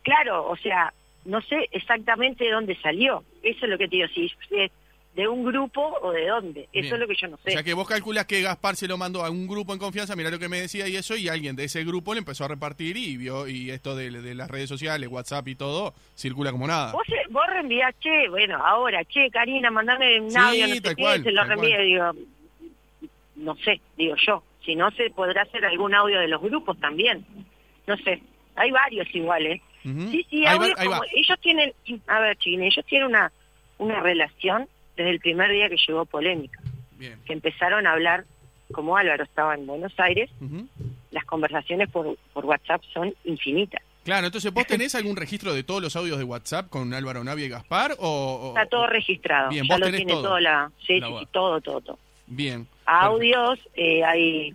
Claro, 0.02 0.48
o 0.48 0.56
sea, 0.56 0.92
no 1.24 1.40
sé 1.42 1.68
exactamente 1.72 2.44
de 2.44 2.50
dónde 2.50 2.76
salió. 2.80 3.24
Eso 3.42 3.64
es 3.64 3.70
lo 3.70 3.78
que 3.78 3.88
te 3.88 3.96
digo, 3.96 4.08
si 4.08 4.30
de 5.14 5.28
un 5.28 5.44
grupo 5.44 5.96
o 6.02 6.10
de 6.10 6.26
dónde. 6.26 6.62
Eso 6.72 6.82
Bien. 6.82 6.94
es 6.94 7.00
lo 7.00 7.06
que 7.06 7.14
yo 7.14 7.28
no 7.28 7.36
O 7.36 7.38
sé. 7.38 7.52
sea 7.52 7.62
que 7.62 7.72
vos 7.72 7.86
calculas 7.86 8.26
que 8.26 8.42
Gaspar 8.42 8.74
se 8.74 8.88
lo 8.88 8.98
mandó 8.98 9.24
a 9.24 9.30
un 9.30 9.46
grupo 9.46 9.72
en 9.72 9.78
confianza, 9.78 10.16
mirá 10.16 10.28
lo 10.30 10.40
que 10.40 10.48
me 10.48 10.60
decía 10.60 10.88
y 10.88 10.96
eso, 10.96 11.16
y 11.16 11.28
alguien 11.28 11.54
de 11.54 11.64
ese 11.64 11.84
grupo 11.84 12.14
le 12.14 12.18
empezó 12.18 12.44
a 12.44 12.48
repartir 12.48 12.96
y 12.96 13.16
vio, 13.16 13.46
y 13.46 13.70
esto 13.70 13.94
de, 13.94 14.10
de 14.10 14.34
las 14.34 14.50
redes 14.50 14.68
sociales, 14.68 15.08
WhatsApp 15.08 15.46
y 15.46 15.54
todo, 15.54 15.94
circula 16.16 16.50
como 16.50 16.66
nada. 16.66 16.90
Vos, 16.92 17.08
eh, 17.10 17.26
vos 17.30 17.44
reenviás, 17.46 17.94
che, 18.00 18.28
bueno, 18.28 18.56
ahora, 18.64 19.04
che, 19.04 19.30
Karina, 19.30 19.70
mandame 19.70 20.20
un 20.20 20.30
Sí, 20.32 20.36
audio, 20.36 20.66
no 20.66 20.74
sé 20.74 20.80
qué, 20.82 20.88
se 21.22 21.30
lo 21.32 21.44
cual. 21.54 21.84
digo, 21.86 22.12
no 23.36 23.56
sé, 23.64 23.80
digo 23.96 24.14
yo. 24.26 24.42
Si 24.64 24.74
no, 24.74 24.90
se 24.92 25.10
podrá 25.10 25.42
hacer 25.42 25.64
algún 25.64 25.94
audio 25.94 26.18
de 26.18 26.28
los 26.28 26.40
grupos 26.40 26.78
también. 26.80 27.24
No 27.86 27.96
sé, 27.98 28.22
hay 28.56 28.70
varios 28.70 29.06
iguales. 29.14 29.60
Ujú. 29.84 30.10
Sí, 30.10 30.26
sí, 30.30 30.42
va. 30.42 30.56
como- 30.58 31.02
ellos 31.14 31.38
tienen, 31.40 31.72
a 32.06 32.18
ver, 32.20 32.36
chiquines, 32.38 32.72
ellos 32.74 32.86
tienen 32.86 33.08
una, 33.08 33.30
una 33.78 34.00
relación 34.00 34.66
desde 34.96 35.10
el 35.10 35.20
primer 35.20 35.50
día 35.50 35.68
que 35.68 35.76
llegó 35.76 36.04
Polémica, 36.04 36.60
Bien. 36.98 37.18
que 37.26 37.32
empezaron 37.32 37.86
a 37.86 37.92
hablar, 37.92 38.24
como 38.72 38.96
Álvaro 38.96 39.24
estaba 39.24 39.54
en 39.54 39.66
Buenos 39.66 39.92
Aires, 39.98 40.30
las 41.10 41.24
conversaciones 41.24 41.88
por, 41.90 42.16
por 42.32 42.44
WhatsApp 42.46 42.82
son 42.92 43.14
infinitas. 43.24 43.82
Claro, 44.04 44.26
entonces 44.26 44.52
vos 44.52 44.66
tenés 44.66 44.94
algún 44.94 45.16
registro 45.16 45.54
de 45.54 45.62
todos 45.62 45.80
los 45.80 45.96
audios 45.96 46.18
de 46.18 46.24
WhatsApp 46.24 46.68
con 46.68 46.92
Álvaro 46.92 47.24
Navia 47.24 47.46
y 47.46 47.48
Gaspar 47.48 47.96
o, 47.98 48.06
o- 48.08 48.48
Está 48.48 48.66
todo 48.66 48.86
registrado, 48.86 49.48
Bien, 49.50 49.64
ya 49.66 49.74
vos 49.74 49.80
lo 49.80 49.86
tenés 49.86 49.98
tiene 50.00 50.12
todo. 50.12 50.22
todo 50.22 50.40
la, 50.40 50.70
sí, 50.86 51.00
La 51.00 51.06
sí, 51.08 51.28
todo, 51.32 51.60
todo. 51.60 51.98
Bien. 52.26 52.66
Audios, 52.84 53.58
eh, 53.74 54.04
hay, 54.04 54.54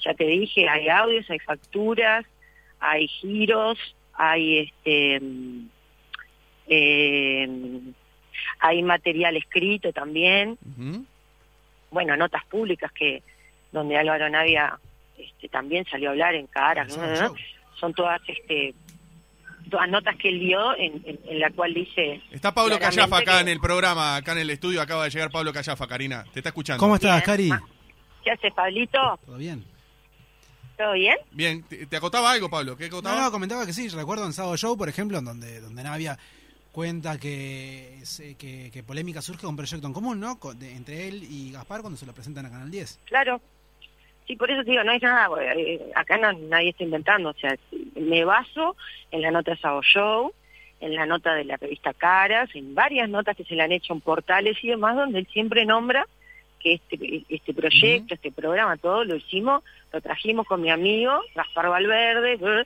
ya 0.00 0.14
te 0.14 0.24
dije, 0.24 0.68
hay 0.68 0.88
audios, 0.88 1.28
hay 1.30 1.38
facturas, 1.40 2.24
hay 2.80 3.08
giros, 3.08 3.78
hay 4.14 4.58
este, 4.60 5.20
mm, 5.20 5.66
eh, 6.68 7.48
hay 8.60 8.82
material 8.82 9.36
escrito 9.36 9.92
también, 9.92 10.58
bueno, 11.90 12.16
notas 12.16 12.44
públicas 12.46 12.90
que 12.92 13.22
donde 13.72 13.96
Álvaro 13.96 14.28
Navia 14.28 14.78
este, 15.16 15.48
también 15.48 15.84
salió 15.90 16.08
a 16.08 16.12
hablar 16.12 16.34
en 16.34 16.46
cara, 16.46 16.82
El 16.82 16.88
¿no? 16.88 17.34
Son 17.78 17.94
todas 17.94 18.20
este 18.28 18.74
todas 19.70 19.88
notas 19.90 20.16
que 20.16 20.30
él 20.30 20.40
dio 20.40 20.74
en, 20.76 21.02
en- 21.04 21.18
en 21.28 21.40
la 21.40 21.50
cual 21.50 21.74
dice 21.74 22.22
Está 22.32 22.54
Pablo 22.54 22.78
Callafa 22.78 23.18
acá 23.18 23.34
que- 23.36 23.40
en 23.42 23.48
el 23.48 23.60
programa, 23.60 24.16
acá 24.16 24.32
en 24.32 24.38
el 24.38 24.50
estudio. 24.50 24.80
Acaba 24.80 25.04
de 25.04 25.10
llegar 25.10 25.30
Pablo 25.30 25.52
Callafa, 25.52 25.86
Karina. 25.86 26.24
Te 26.32 26.40
está 26.40 26.48
escuchando. 26.48 26.80
¿Cómo 26.80 26.94
estás, 26.94 27.16
Bien. 27.16 27.24
Cari? 27.26 27.50
¿Qué 28.24 28.30
haces, 28.30 28.52
Pablito? 28.54 28.98
¿Todo 29.26 29.36
bien? 29.36 29.64
¿Todo 30.78 30.92
bien? 30.92 31.16
Bien, 31.32 31.62
¿te, 31.64 31.86
te 31.86 31.96
acotaba 31.96 32.30
algo, 32.32 32.48
Pablo? 32.48 32.76
¿Qué 32.76 32.86
acotaba? 32.86 33.14
No, 33.16 33.22
no, 33.24 33.30
comentaba 33.30 33.66
que 33.66 33.72
sí. 33.74 33.88
Recuerdo 33.88 34.24
en 34.24 34.32
Sábado 34.32 34.56
Show, 34.56 34.76
por 34.78 34.88
ejemplo, 34.88 35.18
en 35.18 35.24
donde, 35.26 35.60
donde 35.60 35.82
Navia 35.82 36.18
cuenta 36.78 37.18
que, 37.18 37.98
se- 38.04 38.36
que, 38.36 38.70
que 38.72 38.84
polémica 38.84 39.20
surge 39.20 39.40
con 39.40 39.50
un 39.50 39.56
proyecto 39.56 39.88
en 39.88 39.92
común, 39.92 40.20
¿no? 40.20 40.38
Con- 40.38 40.56
de- 40.60 40.70
entre 40.76 41.08
él 41.08 41.24
y 41.28 41.50
Gaspar 41.50 41.80
cuando 41.80 41.96
se 41.98 42.06
lo 42.06 42.12
presentan 42.12 42.46
a 42.46 42.50
Canal 42.50 42.70
10. 42.70 43.00
Claro. 43.06 43.40
Sí, 44.28 44.36
por 44.36 44.48
eso 44.48 44.62
te 44.62 44.70
digo, 44.70 44.84
no 44.84 44.92
hay 44.92 45.00
nada, 45.00 45.28
eh, 45.56 45.90
acá 45.96 46.16
no, 46.18 46.32
nadie 46.34 46.68
está 46.70 46.84
inventando, 46.84 47.30
o 47.30 47.34
sea, 47.34 47.56
me 47.96 48.24
baso 48.24 48.76
en 49.10 49.22
la 49.22 49.32
nota 49.32 49.50
de 49.50 49.56
Sabo 49.56 49.82
Show, 49.82 50.32
en 50.80 50.94
la 50.94 51.04
nota 51.04 51.34
de 51.34 51.44
la 51.46 51.56
revista 51.56 51.92
Caras, 51.94 52.48
en 52.54 52.76
varias 52.76 53.08
notas 53.08 53.36
que 53.36 53.42
se 53.42 53.56
le 53.56 53.62
han 53.64 53.72
hecho 53.72 53.92
en 53.92 54.00
portales 54.00 54.56
y 54.62 54.68
demás, 54.68 54.94
donde 54.94 55.18
él 55.18 55.26
siempre 55.32 55.66
nombra 55.66 56.06
que 56.60 56.74
este, 56.74 57.24
este 57.28 57.54
proyecto, 57.54 58.14
este 58.14 58.30
programa, 58.30 58.76
todo 58.76 59.02
lo 59.02 59.16
hicimos, 59.16 59.64
lo 59.92 60.00
trajimos 60.00 60.46
con 60.46 60.60
mi 60.62 60.70
amigo 60.70 61.12
Gaspar 61.34 61.70
Valverde, 61.70 62.34
eh, 62.34 62.64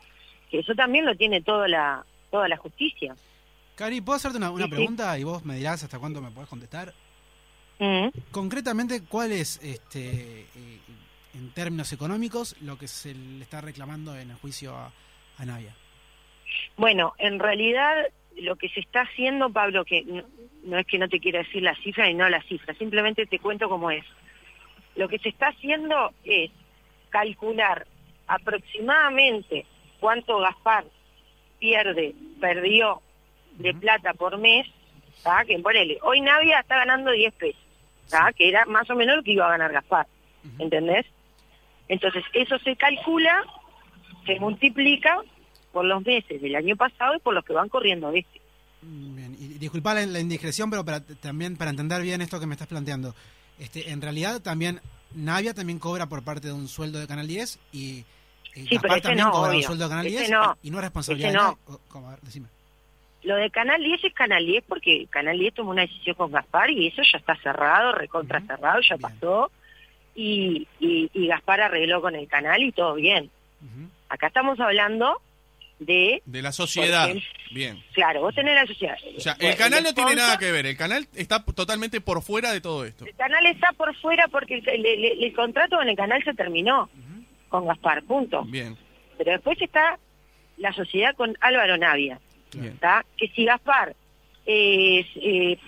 que 0.50 0.58
eso 0.58 0.74
también 0.74 1.06
lo 1.06 1.14
tiene 1.16 1.40
toda 1.40 1.66
la, 1.66 2.04
toda 2.30 2.46
la 2.48 2.58
justicia. 2.58 3.14
Cari, 3.74 4.00
¿puedo 4.00 4.16
hacerte 4.16 4.36
una, 4.38 4.50
una 4.50 4.64
Sí, 4.64 4.70
sí. 4.70 4.76
pregunta 4.76 5.18
y 5.18 5.24
vos 5.24 5.44
me 5.44 5.56
dirás 5.56 5.82
hasta 5.82 5.98
cuándo 5.98 6.20
me 6.20 6.30
podés 6.30 6.48
contestar? 6.48 6.92
Mm. 7.78 8.08
Concretamente, 8.30 9.02
¿cuál 9.08 9.32
es, 9.32 9.60
este, 9.62 10.40
eh, 10.42 10.78
en 11.34 11.50
términos 11.52 11.92
económicos, 11.92 12.54
lo 12.60 12.78
que 12.78 12.86
se 12.86 13.14
le 13.14 13.42
está 13.42 13.60
reclamando 13.60 14.16
en 14.16 14.30
el 14.30 14.36
juicio 14.36 14.76
a, 14.76 14.92
a 15.38 15.44
Navia? 15.44 15.74
Bueno, 16.76 17.14
en 17.18 17.38
realidad 17.38 18.06
lo 18.36 18.56
que 18.56 18.68
se 18.68 18.80
está 18.80 19.00
haciendo, 19.02 19.50
Pablo, 19.50 19.84
que 19.84 20.02
no, 20.04 20.22
no 20.64 20.78
es 20.78 20.86
que 20.86 20.98
no 20.98 21.08
te 21.08 21.18
quiera 21.18 21.40
decir 21.40 21.62
la 21.62 21.74
cifra 21.76 22.08
y 22.10 22.14
no 22.14 22.28
la 22.28 22.42
cifra, 22.42 22.74
simplemente 22.74 23.26
te 23.26 23.38
cuento 23.38 23.68
cómo 23.68 23.90
es. 23.90 24.04
Lo 24.94 25.08
que 25.08 25.18
se 25.18 25.30
está 25.30 25.48
haciendo 25.48 26.12
es 26.24 26.50
calcular 27.08 27.86
aproximadamente 28.26 29.66
cuánto 30.00 30.38
Gaspar 30.38 30.84
pierde, 31.58 32.14
perdió 32.40 33.00
de 33.58 33.74
plata 33.74 34.14
por 34.14 34.38
mes, 34.38 34.66
¿tá? 35.22 35.44
que 35.46 35.58
ponele, 35.58 35.98
hoy 36.02 36.20
Navia 36.20 36.60
está 36.60 36.76
ganando 36.76 37.10
10 37.10 37.34
pesos, 37.34 37.62
¿tá? 38.08 38.32
que 38.32 38.48
era 38.48 38.64
más 38.66 38.88
o 38.90 38.94
menos 38.94 39.16
lo 39.16 39.22
que 39.22 39.32
iba 39.32 39.46
a 39.46 39.50
ganar 39.50 39.72
Gaspar. 39.72 40.06
¿entendés? 40.58 41.06
Entonces, 41.88 42.24
eso 42.32 42.58
se 42.60 42.74
calcula, 42.76 43.42
se 44.26 44.38
multiplica 44.40 45.18
por 45.72 45.84
los 45.84 46.04
meses 46.04 46.40
del 46.40 46.54
año 46.56 46.76
pasado 46.76 47.14
y 47.16 47.20
por 47.20 47.34
los 47.34 47.44
que 47.44 47.52
van 47.52 47.68
corriendo 47.68 48.10
este. 48.12 48.40
Mm, 48.82 49.16
Bien, 49.16 49.36
y 49.38 49.46
disculpa 49.58 49.94
la, 49.94 50.04
la 50.06 50.20
indiscreción, 50.20 50.70
pero 50.70 50.84
para, 50.84 51.00
también 51.00 51.56
para 51.56 51.70
entender 51.70 52.02
bien 52.02 52.20
esto 52.22 52.40
que 52.40 52.46
me 52.46 52.54
estás 52.54 52.68
planteando. 52.68 53.14
Este, 53.58 53.90
en 53.90 54.00
realidad 54.02 54.40
también 54.40 54.80
Navia 55.14 55.54
también 55.54 55.78
cobra 55.78 56.06
por 56.08 56.22
parte 56.24 56.48
de 56.48 56.52
un 56.52 56.66
sueldo 56.68 56.98
de 56.98 57.06
Canal 57.06 57.26
10 57.28 57.58
y, 57.72 57.78
y 58.54 58.66
Sí, 58.66 58.74
Gaspar 58.76 58.90
pero 58.90 59.02
también 59.02 59.26
no, 59.26 59.32
cobra 59.32 59.52
un 59.56 59.62
sueldo 59.62 59.84
de 59.84 59.90
Canal 59.90 60.06
Ese 60.06 60.16
10 60.18 60.30
no. 60.30 60.58
y 60.62 60.70
no 60.70 60.78
es 60.78 60.82
responsabilidad 60.84 61.28
de 61.28 61.34
no. 61.34 61.42
nadie. 61.42 61.56
O- 61.66 61.80
¿cómo? 61.88 62.08
A 62.08 62.10
ver, 62.12 62.20
decime. 62.22 62.48
Lo 63.22 63.36
de 63.36 63.50
Canal 63.50 63.82
10 63.82 64.04
es 64.04 64.14
Canal 64.14 64.44
10 64.44 64.64
porque 64.66 65.06
Canal 65.10 65.38
10 65.38 65.54
tomó 65.54 65.70
una 65.70 65.82
decisión 65.82 66.16
con 66.16 66.32
Gaspar 66.32 66.70
y 66.70 66.88
eso 66.88 67.02
ya 67.10 67.18
está 67.18 67.36
cerrado, 67.36 67.92
recontra 67.92 68.40
cerrado, 68.40 68.80
ya 68.80 68.96
Bien. 68.96 69.00
pasó. 69.00 69.50
Y, 70.14 70.66
y, 70.80 71.10
y 71.14 71.26
Gaspar 71.28 71.60
arregló 71.60 72.02
con 72.02 72.14
el 72.14 72.28
canal 72.28 72.62
y 72.62 72.72
todo 72.72 72.94
bien. 72.94 73.30
Acá 74.08 74.26
estamos 74.26 74.58
hablando 74.60 75.22
de, 75.78 76.22
De 76.26 76.42
la 76.42 76.52
sociedad. 76.52 77.10
Bien. 77.50 77.82
claro, 77.92 78.20
vos 78.22 78.34
tenés 78.34 78.54
la 78.54 78.66
sociedad. 78.66 78.96
O 79.16 79.20
sea, 79.20 79.36
el 79.38 79.56
canal 79.56 79.82
no 79.82 79.94
tiene 79.94 80.14
nada 80.16 80.38
que 80.38 80.50
ver. 80.50 80.66
El 80.66 80.76
canal 80.76 81.06
está 81.14 81.44
totalmente 81.44 82.00
por 82.00 82.22
fuera 82.22 82.52
de 82.52 82.60
todo 82.60 82.84
esto. 82.84 83.04
El 83.06 83.14
canal 83.14 83.44
está 83.46 83.72
por 83.72 83.94
fuera 83.96 84.28
porque 84.28 84.62
el, 84.64 85.32
contrato 85.34 85.76
con 85.76 85.88
el 85.88 85.96
canal 85.96 86.22
se 86.24 86.34
terminó 86.34 86.88
con 87.48 87.66
Gaspar, 87.66 88.02
punto. 88.04 88.44
Bien. 88.44 88.76
Pero 89.18 89.32
después 89.32 89.60
está 89.60 89.98
la 90.56 90.72
sociedad 90.72 91.14
con 91.14 91.36
Álvaro 91.40 91.76
Navia. 91.76 92.20
Que 93.16 93.28
si 93.28 93.44
Gaspar, 93.44 93.94
eh, 94.46 95.04
eh, 95.16 95.58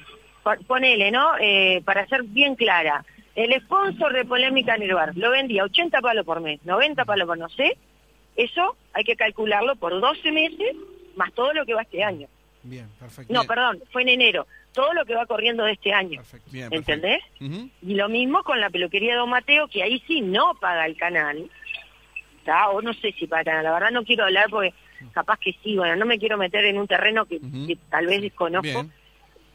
po- 0.43 0.57
ponele, 0.67 1.11
¿no? 1.11 1.33
Eh, 1.41 1.83
para 1.85 2.07
ser 2.07 2.23
bien 2.25 2.55
clara, 2.55 3.05
el 3.35 3.53
sponsor 3.63 4.13
de 4.13 4.25
Polémica 4.25 4.75
en 4.77 4.83
el 4.83 4.95
Bar 4.95 5.17
lo 5.17 5.31
vendía 5.31 5.65
80 5.65 6.01
palos 6.01 6.25
por 6.25 6.41
mes, 6.41 6.61
90 6.65 7.05
palos 7.05 7.27
por 7.27 7.39
no 7.39 7.49
sé, 7.49 7.77
eso 8.37 8.77
hay 8.93 9.05
que 9.05 9.17
calcularlo 9.17 9.77
por 9.77 9.99
12 10.01 10.31
meses 10.33 10.77
más 11.17 11.33
todo 11.33 11.53
lo 11.53 11.65
que 11.65 11.75
va 11.75 11.83
este 11.83 12.03
año. 12.05 12.29
Bien, 12.63 12.89
perfecto. 12.99 13.33
No, 13.33 13.41
Bien. 13.41 13.49
perdón, 13.49 13.83
fue 13.93 14.03
en 14.03 14.09
enero, 14.09 14.47
todo 14.73 14.93
lo 14.95 15.05
que 15.05 15.15
va 15.15 15.27
corriendo 15.27 15.65
de 15.65 15.73
este 15.73 15.93
año. 15.93 16.19
Perfecto. 16.21 16.51
Bien. 16.51 16.71
perfecto. 16.71 16.93
¿Entendés? 16.93 17.23
Y 17.83 17.95
lo 17.95 18.09
mismo 18.09 18.43
con 18.43 18.61
la 18.61 18.71
peluquería 18.71 19.13
de 19.13 19.19
Don 19.19 19.31
Mateo, 19.31 19.69
que 19.69 19.83
ahí 19.83 20.03
sí 20.07 20.21
no 20.21 20.55
paga 20.61 20.87
el 20.87 20.97
canal. 20.97 21.49
¿tá? 22.45 22.69
O 22.71 22.83
no 22.83 22.93
sé 22.95 23.13
si 23.13 23.27
paga 23.27 23.41
el 23.41 23.47
canal, 23.47 23.65
la 23.65 23.73
verdad 23.73 23.91
no 23.91 24.05
quiero 24.05 24.25
hablar 24.25 24.47
porque 24.51 24.75
capaz 25.13 25.39
que 25.39 25.55
sí, 25.63 25.77
bueno, 25.77 25.97
no 25.97 26.07
me 26.07 26.19
quiero 26.19 26.37
meter 26.39 26.65
en 26.65 26.79
un 26.79 26.87
terreno 26.87 27.25
que, 27.27 27.41
tal 27.91 28.07
vez 28.07 28.23
desconozco. 28.23 28.63
Bien. 28.63 28.93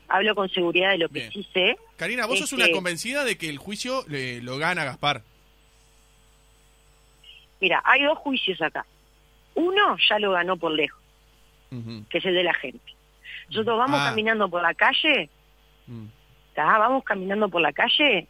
Hablo 0.08 0.34
con 0.36 0.50
seguridad 0.50 0.92
de 0.92 0.98
lo 0.98 1.10
que 1.10 1.30
sí 1.30 1.48
sé. 1.54 1.78
Karina, 1.98 2.26
vos 2.26 2.40
sos 2.40 2.52
Este- 2.54 2.64
una 2.64 2.74
convencida 2.74 3.24
de 3.24 3.38
que 3.38 3.48
el 3.50 3.58
juicio 3.60 4.04
le- 4.08 4.42
lo 4.42 4.58
gana 4.58 4.84
Gaspar. 4.84 5.22
Mira, 7.62 7.82
hay 7.86 8.04
dos 8.04 8.18
juicios 8.20 8.62
acá. 8.62 8.86
Uno 9.56 9.98
ya 10.10 10.18
lo 10.20 10.32
ganó 10.32 10.56
por 10.58 10.72
lejos, 10.72 11.00
que 12.10 12.18
es 12.18 12.26
el 12.26 12.34
de 12.34 12.44
la 12.44 12.54
gente. 12.54 12.94
Nosotros 13.50 13.78
vamos 13.78 14.00
Ah. 14.02 14.06
caminando 14.10 14.50
por 14.50 14.62
la 14.62 14.74
calle. 14.74 15.30
¿tá? 16.54 16.78
vamos 16.78 17.04
caminando 17.04 17.48
por 17.50 17.62
la 17.62 17.72
calle 17.74 18.28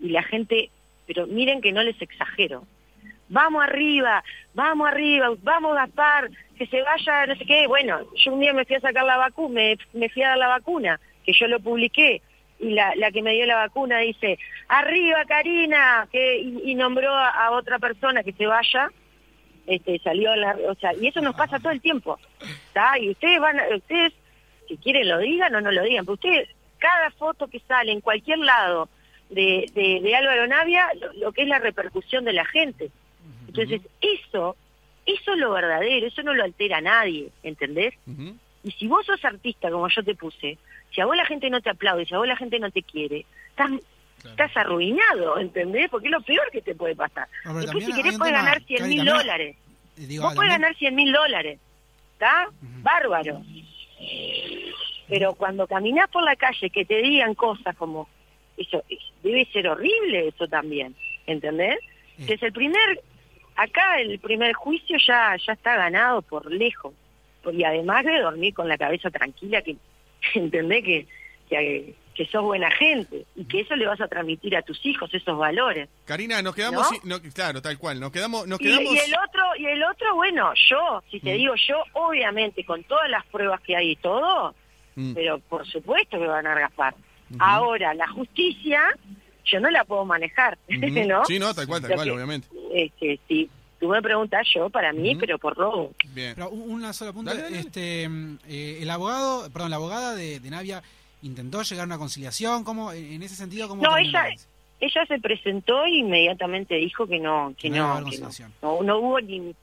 y 0.00 0.10
la 0.10 0.22
gente, 0.22 0.70
pero 1.06 1.26
miren 1.26 1.60
que 1.62 1.72
no 1.72 1.82
les 1.82 2.00
exagero. 2.02 2.64
Vamos 3.30 3.62
arriba, 3.62 4.24
vamos 4.54 4.88
arriba, 4.88 5.28
vamos 5.42 5.76
Gaspar, 5.76 6.30
que 6.58 6.66
se 6.66 6.82
vaya, 6.82 7.26
no 7.26 7.36
sé 7.36 7.44
qué. 7.46 7.68
Bueno, 7.68 8.00
yo 8.16 8.32
un 8.32 8.40
día 8.40 8.52
me 8.52 8.64
fui 8.64 8.74
a 8.74 8.80
sacar 8.80 9.04
la 9.04 9.16
vacuna, 9.16 9.60
me, 9.92 10.08
fui 10.08 10.22
a 10.24 10.30
dar 10.30 10.38
la 10.38 10.48
vacuna, 10.48 11.00
que 11.24 11.32
yo 11.32 11.46
lo 11.46 11.60
publiqué, 11.60 12.22
y 12.58 12.70
la, 12.70 12.92
la 12.96 13.12
que 13.12 13.22
me 13.22 13.32
dio 13.32 13.46
la 13.46 13.54
vacuna 13.54 13.98
dice, 14.00 14.36
arriba 14.66 15.24
Karina, 15.26 16.08
que, 16.10 16.38
y, 16.38 16.74
nombró 16.74 17.14
a, 17.14 17.52
otra 17.52 17.78
persona 17.78 18.24
que 18.24 18.32
se 18.32 18.46
vaya, 18.46 18.90
este, 19.68 20.00
salió 20.00 20.34
la, 20.34 20.58
o 20.68 20.74
sea, 20.74 20.92
y 20.94 21.06
eso 21.06 21.20
nos 21.20 21.36
pasa 21.36 21.60
todo 21.60 21.70
el 21.70 21.80
tiempo, 21.80 22.18
¿tá? 22.72 22.98
Y 22.98 23.10
ustedes 23.10 23.38
van, 23.38 23.60
ustedes, 23.76 24.12
si 24.66 24.76
quieren 24.76 25.08
lo 25.08 25.18
digan 25.18 25.54
o 25.54 25.60
no 25.60 25.70
lo 25.70 25.84
digan, 25.84 26.04
pero 26.04 26.14
ustedes, 26.14 26.48
cada 26.78 27.10
foto 27.12 27.46
que 27.46 27.60
sale 27.60 27.92
en 27.92 28.00
cualquier 28.00 28.38
lado 28.38 28.88
de, 29.30 29.70
de, 29.72 30.16
Álvaro 30.16 30.48
Navia, 30.48 30.88
lo 31.16 31.30
que 31.30 31.42
es 31.42 31.48
la 31.48 31.60
repercusión 31.60 32.24
de 32.24 32.32
la 32.32 32.44
gente. 32.44 32.90
Entonces, 33.50 33.80
eso, 34.00 34.56
eso 35.06 35.32
es 35.32 35.38
lo 35.38 35.50
verdadero, 35.52 36.06
eso 36.06 36.22
no 36.22 36.34
lo 36.34 36.44
altera 36.44 36.78
a 36.78 36.80
nadie, 36.80 37.30
¿entendés? 37.42 37.94
Y 38.62 38.70
si 38.72 38.86
vos 38.86 39.04
sos 39.06 39.24
artista, 39.24 39.70
como 39.70 39.88
yo 39.88 40.02
te 40.02 40.14
puse, 40.14 40.58
si 40.94 41.00
a 41.00 41.06
vos 41.06 41.16
la 41.16 41.24
gente 41.26 41.48
no 41.50 41.60
te 41.60 41.70
aplaude, 41.70 42.04
si 42.06 42.14
a 42.14 42.18
vos 42.18 42.28
la 42.28 42.36
gente 42.36 42.58
no 42.58 42.70
te 42.70 42.82
quiere, 42.82 43.24
estás, 43.50 43.70
estás 44.24 44.56
arruinado, 44.56 45.38
¿entendés? 45.38 45.88
Porque 45.90 46.08
es 46.08 46.12
lo 46.12 46.20
peor 46.20 46.50
que 46.52 46.60
te 46.62 46.74
puede 46.74 46.94
pasar. 46.94 47.26
No, 47.44 47.54
Después, 47.54 47.84
si 47.84 47.92
querés, 47.92 48.18
puedes 48.18 48.34
ganar 48.34 48.62
100 48.62 48.78
Cari, 48.80 48.94
mil 48.96 49.04
dólares. 49.04 49.56
Eh, 49.96 50.06
digo, 50.06 50.24
Vos 50.24 50.34
también- 50.34 50.60
ganar 50.60 50.76
100 50.76 50.94
mil 50.94 51.12
dólares, 51.12 51.58
¿está? 52.14 52.48
Bárbaro. 52.60 53.42
Pero 55.08 55.34
cuando 55.34 55.66
caminás 55.66 56.08
por 56.10 56.22
la 56.22 56.36
calle, 56.36 56.70
que 56.70 56.84
te 56.84 57.02
digan 57.02 57.34
cosas 57.34 57.74
como, 57.76 58.08
eso 58.56 58.82
es- 58.88 58.98
debe 59.22 59.44
ser 59.46 59.68
horrible 59.68 60.28
eso 60.28 60.46
también, 60.46 60.94
¿entendés? 61.26 61.78
Eh. 62.18 62.26
Que 62.26 62.34
es 62.34 62.42
el 62.42 62.52
primer, 62.52 63.00
acá 63.62 64.00
el 64.00 64.18
primer 64.18 64.52
juicio 64.54 64.96
ya, 65.06 65.36
ya 65.44 65.52
está 65.52 65.76
ganado 65.76 66.22
por 66.22 66.50
lejos. 66.50 66.94
Y 67.52 67.64
además 67.64 68.04
de 68.04 68.18
dormir 68.20 68.52
con 68.54 68.68
la 68.68 68.76
cabeza 68.76 69.10
tranquila, 69.10 69.62
que 69.62 69.76
entendés 70.34 70.84
que, 70.84 71.06
que, 71.48 71.94
que 72.14 72.26
sos 72.26 72.42
buena 72.42 72.70
gente 72.70 73.24
y 73.34 73.44
que 73.46 73.60
eso 73.60 73.74
le 73.76 73.86
vas 73.86 74.00
a 74.00 74.08
transmitir 74.08 74.54
a 74.56 74.62
tus 74.62 74.84
hijos, 74.84 75.12
esos 75.14 75.38
valores. 75.38 75.88
Karina, 76.04 76.42
nos 76.42 76.54
quedamos, 76.54 76.86
¿No? 77.04 77.16
no, 77.18 77.22
claro, 77.32 77.62
tal 77.62 77.78
cual, 77.78 77.98
nos 77.98 78.12
quedamos, 78.12 78.46
nos 78.46 78.60
Y, 78.60 78.64
quedamos. 78.64 78.92
y 78.94 78.98
el 78.98 79.14
otro, 79.26 79.42
y 79.58 79.66
el 79.66 79.82
otro, 79.84 80.14
bueno, 80.16 80.52
yo, 80.68 81.02
si 81.10 81.18
te 81.20 81.32
Mm. 81.34 81.36
digo 81.38 81.54
yo, 81.66 81.82
obviamente, 81.94 82.64
con 82.64 82.84
todas 82.84 83.08
las 83.08 83.24
pruebas 83.26 83.60
que 83.62 83.74
hay 83.76 83.92
y 83.92 83.96
todo, 83.96 84.54
Mm. 84.96 85.14
pero 85.14 85.38
por 85.38 85.66
supuesto 85.66 86.18
que 86.18 86.26
van 86.26 86.46
a. 86.46 86.68
Ujú. 87.30 87.38
Ahora, 87.38 87.94
la 87.94 88.08
justicia, 88.08 88.82
yo 89.50 89.60
no 89.60 89.70
la 89.70 89.84
puedo 89.84 90.04
manejar. 90.04 90.58
¿no? 90.68 91.24
Sí, 91.24 91.38
no, 91.38 91.52
tal 91.54 91.66
cual, 91.66 91.80
tal 91.82 91.90
Lo 91.90 91.96
cual, 91.96 92.08
que- 92.08 92.12
obviamente. 92.14 92.48
Este, 92.74 93.18
si 93.28 93.50
tú 93.78 93.88
me 93.88 94.00
preguntas 94.02 94.46
yo, 94.54 94.68
para 94.70 94.92
mí, 94.92 95.16
pero 95.16 95.38
por 95.38 95.56
robo. 95.56 95.92
Bien. 96.14 96.34
Pero 96.34 96.50
un- 96.50 96.70
una 96.70 96.92
sola 96.92 97.12
punta. 97.12 97.32
Dale, 97.32 97.42
dale. 97.44 97.58
Este, 97.60 98.04
eh, 98.04 98.78
el 98.82 98.90
abogado, 98.90 99.50
perdón, 99.50 99.70
la 99.70 99.76
abogada 99.76 100.14
de, 100.14 100.38
de 100.40 100.50
Navia 100.50 100.82
intentó 101.22 101.62
llegar 101.62 101.84
a 101.84 101.86
una 101.86 101.98
conciliación. 101.98 102.64
¿Cómo, 102.64 102.92
en 102.92 103.22
ese 103.22 103.34
sentido, 103.36 103.68
cómo 103.68 103.82
No, 103.82 103.96
ella- 103.96 104.28
ella 104.80 105.06
se 105.06 105.18
presentó 105.18 105.84
e 105.84 105.90
inmediatamente 105.98 106.74
dijo 106.76 107.06
que 107.06 107.18
no, 107.18 107.52
que 107.58 107.70
Que 107.70 107.78
no 107.78 108.00
no, 108.00 108.10
que 108.10 108.18
no. 108.18 108.28
No, 108.62 108.82
no 108.82 108.98
hubo 108.98 109.20
ni, 109.20 109.54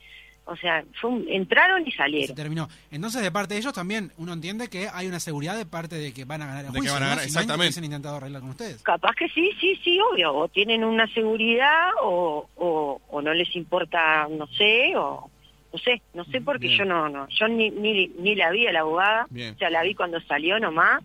o 0.48 0.56
sea, 0.56 0.82
fue 1.00 1.10
un- 1.10 1.26
entraron 1.28 1.86
y 1.86 1.90
Se 1.90 1.98
salieron. 1.98 2.34
terminó. 2.36 2.68
Entonces, 2.90 3.22
de 3.22 3.30
parte 3.30 3.54
de 3.54 3.60
ellos 3.60 3.72
también 3.72 4.10
uno 4.16 4.32
entiende 4.32 4.68
que 4.68 4.88
hay 4.92 5.06
una 5.06 5.20
seguridad 5.20 5.56
de 5.56 5.66
parte 5.66 5.96
de 5.96 6.12
que 6.12 6.24
van 6.24 6.42
a 6.42 6.46
ganar 6.46 6.64
el 6.64 6.72
De 6.72 6.80
que 6.80 6.88
van 6.88 6.96
a 6.96 7.00
¿no? 7.00 7.10
ganar, 7.10 7.18
Si 7.18 7.20
no, 7.26 7.26
exactamente. 7.40 7.62
hubiesen 7.66 7.84
intentado 7.84 8.16
arreglar 8.16 8.40
con 8.40 8.50
ustedes. 8.50 8.82
Capaz 8.82 9.14
que 9.14 9.28
sí, 9.28 9.50
sí, 9.60 9.78
sí, 9.84 9.98
obvio. 10.12 10.34
O 10.34 10.48
tienen 10.48 10.82
una 10.84 11.06
seguridad 11.14 11.90
o, 12.02 12.48
o, 12.56 13.00
o 13.08 13.22
no 13.22 13.32
les 13.34 13.54
importa, 13.54 14.26
no 14.30 14.46
sé, 14.48 14.96
o 14.96 15.30
no 15.72 15.78
sé, 15.78 16.00
no 16.14 16.24
sé 16.24 16.40
porque 16.40 16.68
Bien. 16.68 16.78
yo 16.78 16.84
no, 16.86 17.08
no, 17.10 17.28
yo 17.28 17.46
ni, 17.46 17.68
ni, 17.70 18.08
ni 18.18 18.34
la 18.34 18.50
vi 18.50 18.66
a 18.66 18.72
la 18.72 18.80
abogada, 18.80 19.26
Bien. 19.28 19.54
o 19.54 19.58
sea, 19.58 19.68
la 19.68 19.82
vi 19.82 19.94
cuando 19.94 20.18
salió 20.22 20.58
nomás. 20.58 21.02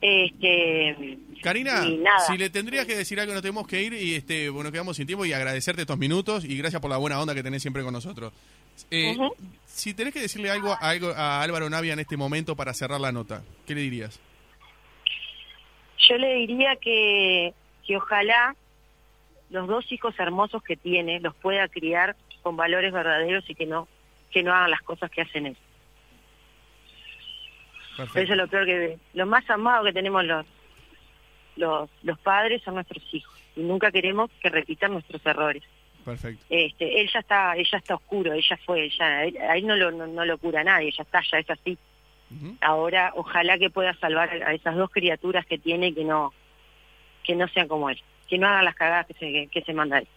Este, 0.00 1.18
Karina, 1.42 1.84
si 2.26 2.38
le 2.38 2.50
tendrías 2.50 2.86
que 2.86 2.96
decir 2.96 3.20
algo, 3.20 3.32
nos 3.32 3.42
tenemos 3.42 3.66
que 3.66 3.82
ir 3.82 3.92
y 3.94 4.14
este, 4.14 4.48
bueno, 4.48 4.70
quedamos 4.72 4.96
sin 4.96 5.06
tiempo 5.06 5.24
y 5.24 5.32
agradecerte 5.32 5.82
estos 5.82 5.98
minutos 5.98 6.44
y 6.44 6.56
gracias 6.56 6.80
por 6.80 6.90
la 6.90 6.96
buena 6.96 7.20
onda 7.20 7.34
que 7.34 7.42
tenés 7.42 7.62
siempre 7.62 7.82
con 7.82 7.92
nosotros. 7.92 8.32
Eh. 8.90 9.16
Si 9.66 9.94
tenés 9.94 10.14
que 10.14 10.20
decirle 10.20 10.50
algo, 10.50 10.76
algo 10.80 11.10
a 11.10 11.42
Álvaro 11.42 11.68
Navia 11.68 11.92
en 11.92 11.98
este 11.98 12.16
momento 12.16 12.56
para 12.56 12.72
cerrar 12.74 13.00
la 13.00 13.12
nota, 13.12 13.42
¿qué 13.66 13.74
le 13.74 13.82
dirías? 13.82 14.20
yo 16.08 16.16
le 16.18 16.34
diría 16.34 16.76
que, 16.76 17.54
que 17.86 17.96
ojalá 17.96 18.54
los 19.50 19.68
dos 19.68 19.90
hijos 19.92 20.18
hermosos 20.18 20.62
que 20.62 20.76
tiene 20.76 21.20
los 21.20 21.34
pueda 21.34 21.68
criar 21.68 22.16
con 22.42 22.56
valores 22.56 22.92
verdaderos 22.92 23.48
y 23.48 23.54
que 23.54 23.66
no 23.66 23.88
que 24.30 24.42
no 24.42 24.54
hagan 24.54 24.70
las 24.70 24.80
cosas 24.80 25.10
que 25.10 25.20
hacen 25.20 25.46
él. 25.46 25.56
Perfecto. 27.98 28.20
Eso 28.20 28.32
es 28.32 28.38
lo 28.38 28.48
peor 28.48 28.64
que 28.64 28.98
lo 29.12 29.26
más 29.26 29.48
amado 29.50 29.84
que 29.84 29.92
tenemos 29.92 30.24
los 30.24 30.46
los 31.56 31.88
los 32.02 32.18
padres 32.18 32.62
son 32.62 32.74
nuestros 32.74 33.02
hijos 33.12 33.38
y 33.56 33.60
nunca 33.60 33.90
queremos 33.90 34.30
que 34.40 34.48
repitan 34.48 34.92
nuestros 34.92 35.24
errores. 35.26 35.62
Perfecto. 36.04 36.44
Este, 36.48 37.00
él 37.00 37.10
ya 37.12 37.20
está 37.20 37.56
ella 37.56 37.78
está 37.78 37.94
oscuro, 37.94 38.32
ella 38.32 38.58
fue, 38.64 38.90
ya 38.90 39.20
ahí 39.50 39.62
no 39.62 39.76
lo 39.76 39.90
no, 39.90 40.06
no 40.06 40.24
lo 40.24 40.38
cura 40.38 40.64
nadie, 40.64 40.90
ya 40.90 41.02
está, 41.02 41.20
ya 41.30 41.38
es 41.38 41.50
así. 41.50 41.78
Ahora 42.62 43.12
ojalá 43.14 43.58
que 43.58 43.68
pueda 43.68 43.92
salvar 43.94 44.30
a 44.30 44.54
esas 44.54 44.74
dos 44.74 44.90
criaturas 44.90 45.44
que 45.44 45.58
tiene 45.58 45.92
que 45.92 46.02
no 46.04 46.32
que 47.24 47.36
no 47.36 47.46
sean 47.48 47.68
como 47.68 47.90
él, 47.90 48.02
que 48.26 48.38
no 48.38 48.48
hagan 48.48 48.64
las 48.64 48.74
cagadas 48.74 49.06
que 49.06 49.14
se 49.14 49.48
que 49.48 49.62
se 49.62 49.74
manda 49.74 49.98
él. 49.98 50.08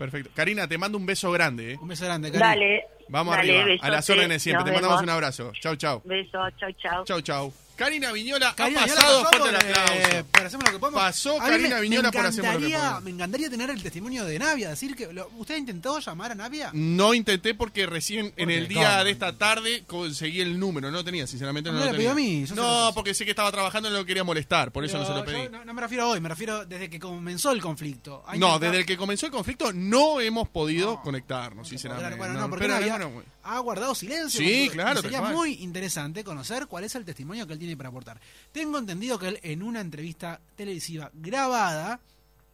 Perfecto. 0.00 0.30
Karina, 0.34 0.66
te 0.66 0.78
mando 0.78 0.96
un 0.96 1.04
beso 1.04 1.30
grande. 1.30 1.72
¿eh? 1.72 1.78
Un 1.78 1.88
beso 1.88 2.06
grande, 2.06 2.32
Cari. 2.32 2.40
Dale. 2.40 2.86
Vamos 3.10 3.36
dale, 3.36 3.60
arriba. 3.62 3.84
a 3.86 3.90
las 3.90 4.08
órdenes 4.10 4.42
siempre. 4.42 4.60
nos 4.60 4.64
Te 4.66 4.72
mandamos 4.72 4.96
vemos. 5.00 5.02
un 5.02 5.10
abrazo. 5.10 5.52
Chau, 5.60 5.76
chau. 5.76 6.02
Beso, 6.04 6.38
chau, 6.58 6.70
chau. 6.80 7.04
Chau, 7.04 7.20
chau. 7.20 7.52
Karina 7.76 8.12
Viñola 8.12 8.52
Karina 8.54 8.82
ha 8.82 8.84
Viñola 8.84 9.00
pasado 9.02 9.20
el 9.32 9.38
por, 9.38 9.54
aplauso. 9.56 9.94
eh, 10.18 10.24
por 10.30 10.42
Hacemos 10.46 10.66
lo 10.66 10.72
que 10.72 10.78
podemos. 10.78 11.00
Pasó 11.00 11.40
A 11.40 11.46
Karina 11.48 11.76
me- 11.76 11.80
Viñola 11.80 12.08
me 12.08 12.12
por 12.12 12.26
Hacemos 12.26 12.52
lo 12.52 12.60
que 12.60 12.74
podemos. 12.74 13.02
Me 13.04 13.10
encantaría 13.10 13.48
tener 13.48 13.70
el 13.70 13.82
testimonio 13.82 14.24
de 14.26 14.38
Navia, 14.38 14.68
decir 14.68 14.94
que 14.94 15.10
lo- 15.10 15.30
usted 15.38 15.56
intentó 15.56 15.98
llamar 15.98 16.32
a 16.32 16.34
Navia. 16.34 16.68
No 16.74 17.14
intenté 17.14 17.54
porque 17.54 17.86
recién 17.86 18.34
en 18.36 18.50
el 18.50 18.68
día 18.68 18.90
¿Cómo? 18.90 19.04
de 19.04 19.10
esta 19.12 19.38
tarde 19.38 19.84
conseguí 19.86 20.42
el 20.42 20.60
número. 20.60 20.90
No 20.90 20.98
lo 20.98 21.04
tenía, 21.04 21.26
sinceramente 21.26 21.70
no, 21.70 21.78
No 21.78 21.80
lo 21.80 21.86
lo 21.86 21.92
tenía. 21.92 22.10
pidió 22.12 22.12
a 22.12 22.14
mí, 22.14 22.44
no, 22.54 22.92
porque 22.94 23.14
sé 23.14 23.24
que 23.24 23.30
estaba 23.30 23.50
trabajando 23.50 23.88
y 23.88 23.92
no 23.92 23.98
lo 24.00 24.04
quería 24.04 24.24
molestar. 24.24 24.72
Por 24.72 24.84
eso 24.84 24.98
no 24.98 25.06
se 25.06 25.14
lo 25.14 25.24
pedí. 25.24 25.48
No, 25.48 25.64
no 25.64 25.72
me 25.72 25.80
refiero 25.80 26.04
a 26.04 26.08
hoy, 26.08 26.20
me 26.20 26.28
refiero 26.28 26.66
desde 26.66 26.90
que 26.90 27.00
comenzó 27.00 27.50
el 27.50 27.62
conflicto. 27.62 28.22
Ha 28.26 28.32
No, 28.32 28.34
intentado- 28.36 28.58
desde 28.58 28.76
el 28.80 28.84
que 28.84 28.98
comenzó 28.98 29.24
el 29.24 29.32
conflicto 29.32 29.72
no 29.72 30.20
hemos 30.20 30.50
podido 30.50 30.96
No. 30.96 31.00
conectarnos, 31.02 31.66
sinceramente. 31.66 32.16
Bueno, 32.18 32.34
No, 32.34 32.40
no, 32.40 32.50
porque 32.50 32.66
pero, 32.66 32.74
Navia 32.74 32.98
ha 33.42 33.58
guardado 33.60 33.94
silencio. 33.94 34.40
Sí, 34.40 34.68
claro, 34.72 35.00
Sería 35.02 35.22
muy 35.22 35.54
interesante 35.62 36.22
conocer 36.24 36.66
cuál 36.66 36.84
es 36.84 36.94
el 36.94 37.04
testimonio 37.04 37.46
que 37.46 37.52
él 37.54 37.58
tiene 37.58 37.76
para 37.76 37.88
aportar. 37.88 38.20
Tengo 38.52 38.78
entendido 38.78 39.18
que 39.18 39.28
él 39.28 39.40
en 39.42 39.62
una 39.62 39.80
entrevista 39.80 40.40
televisiva 40.56 41.10
grabada 41.14 42.00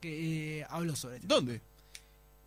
que 0.00 0.60
eh, 0.60 0.66
habló 0.68 0.94
sobre 0.96 1.16
esto. 1.16 1.28
¿Dónde? 1.28 1.60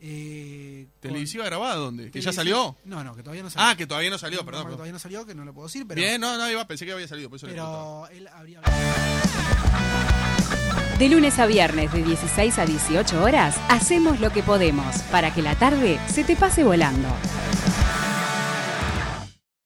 Eh, 0.02 0.88
con- 1.02 1.12
¿Televisiva 1.12 1.44
grabada 1.46 1.76
dónde? 1.76 2.10
¿Que 2.10 2.22
ya 2.22 2.32
salió? 2.32 2.78
No, 2.86 3.04
no, 3.04 3.16
que 3.16 3.22
todavía 3.22 3.44
no 3.44 3.50
salió. 3.50 3.68
Ah, 3.70 3.76
que 3.76 3.86
todavía 3.86 4.10
no 4.10 4.18
salió, 4.18 4.40
No, 4.40 4.46
perdón. 4.46 4.62
que 4.62 4.66
perdón. 4.68 4.78
todavía 4.78 4.94
no 4.94 5.00
salió, 5.00 5.26
que 5.26 5.36
no 5.36 5.44
lo 5.44 5.54
puedo 5.54 5.68
decir, 5.68 5.86
pero, 5.88 6.00
Bien, 6.00 6.22
no, 6.22 6.38
no, 6.38 6.50
iba, 6.50 6.66
pensé 6.66 6.86
que 6.86 6.94
había 6.94 7.08
salido, 7.08 7.30
por 7.30 7.36
eso 7.38 7.48
pero 7.48 8.08
él 8.10 8.28
habría. 8.30 8.62
De 10.98 11.08
lunes 11.10 11.40
a 11.40 11.46
viernes 11.46 11.92
de 11.94 12.04
16 12.04 12.60
a 12.60 12.66
18 12.66 13.24
horas, 13.24 13.56
hacemos 13.70 14.20
lo 14.20 14.32
que 14.32 14.44
podemos 14.44 14.98
para 15.12 15.34
que 15.34 15.42
la 15.42 15.56
tarde 15.56 15.98
se 16.08 16.24
te 16.26 16.36
pase 16.36 16.64
volando. 16.64 17.08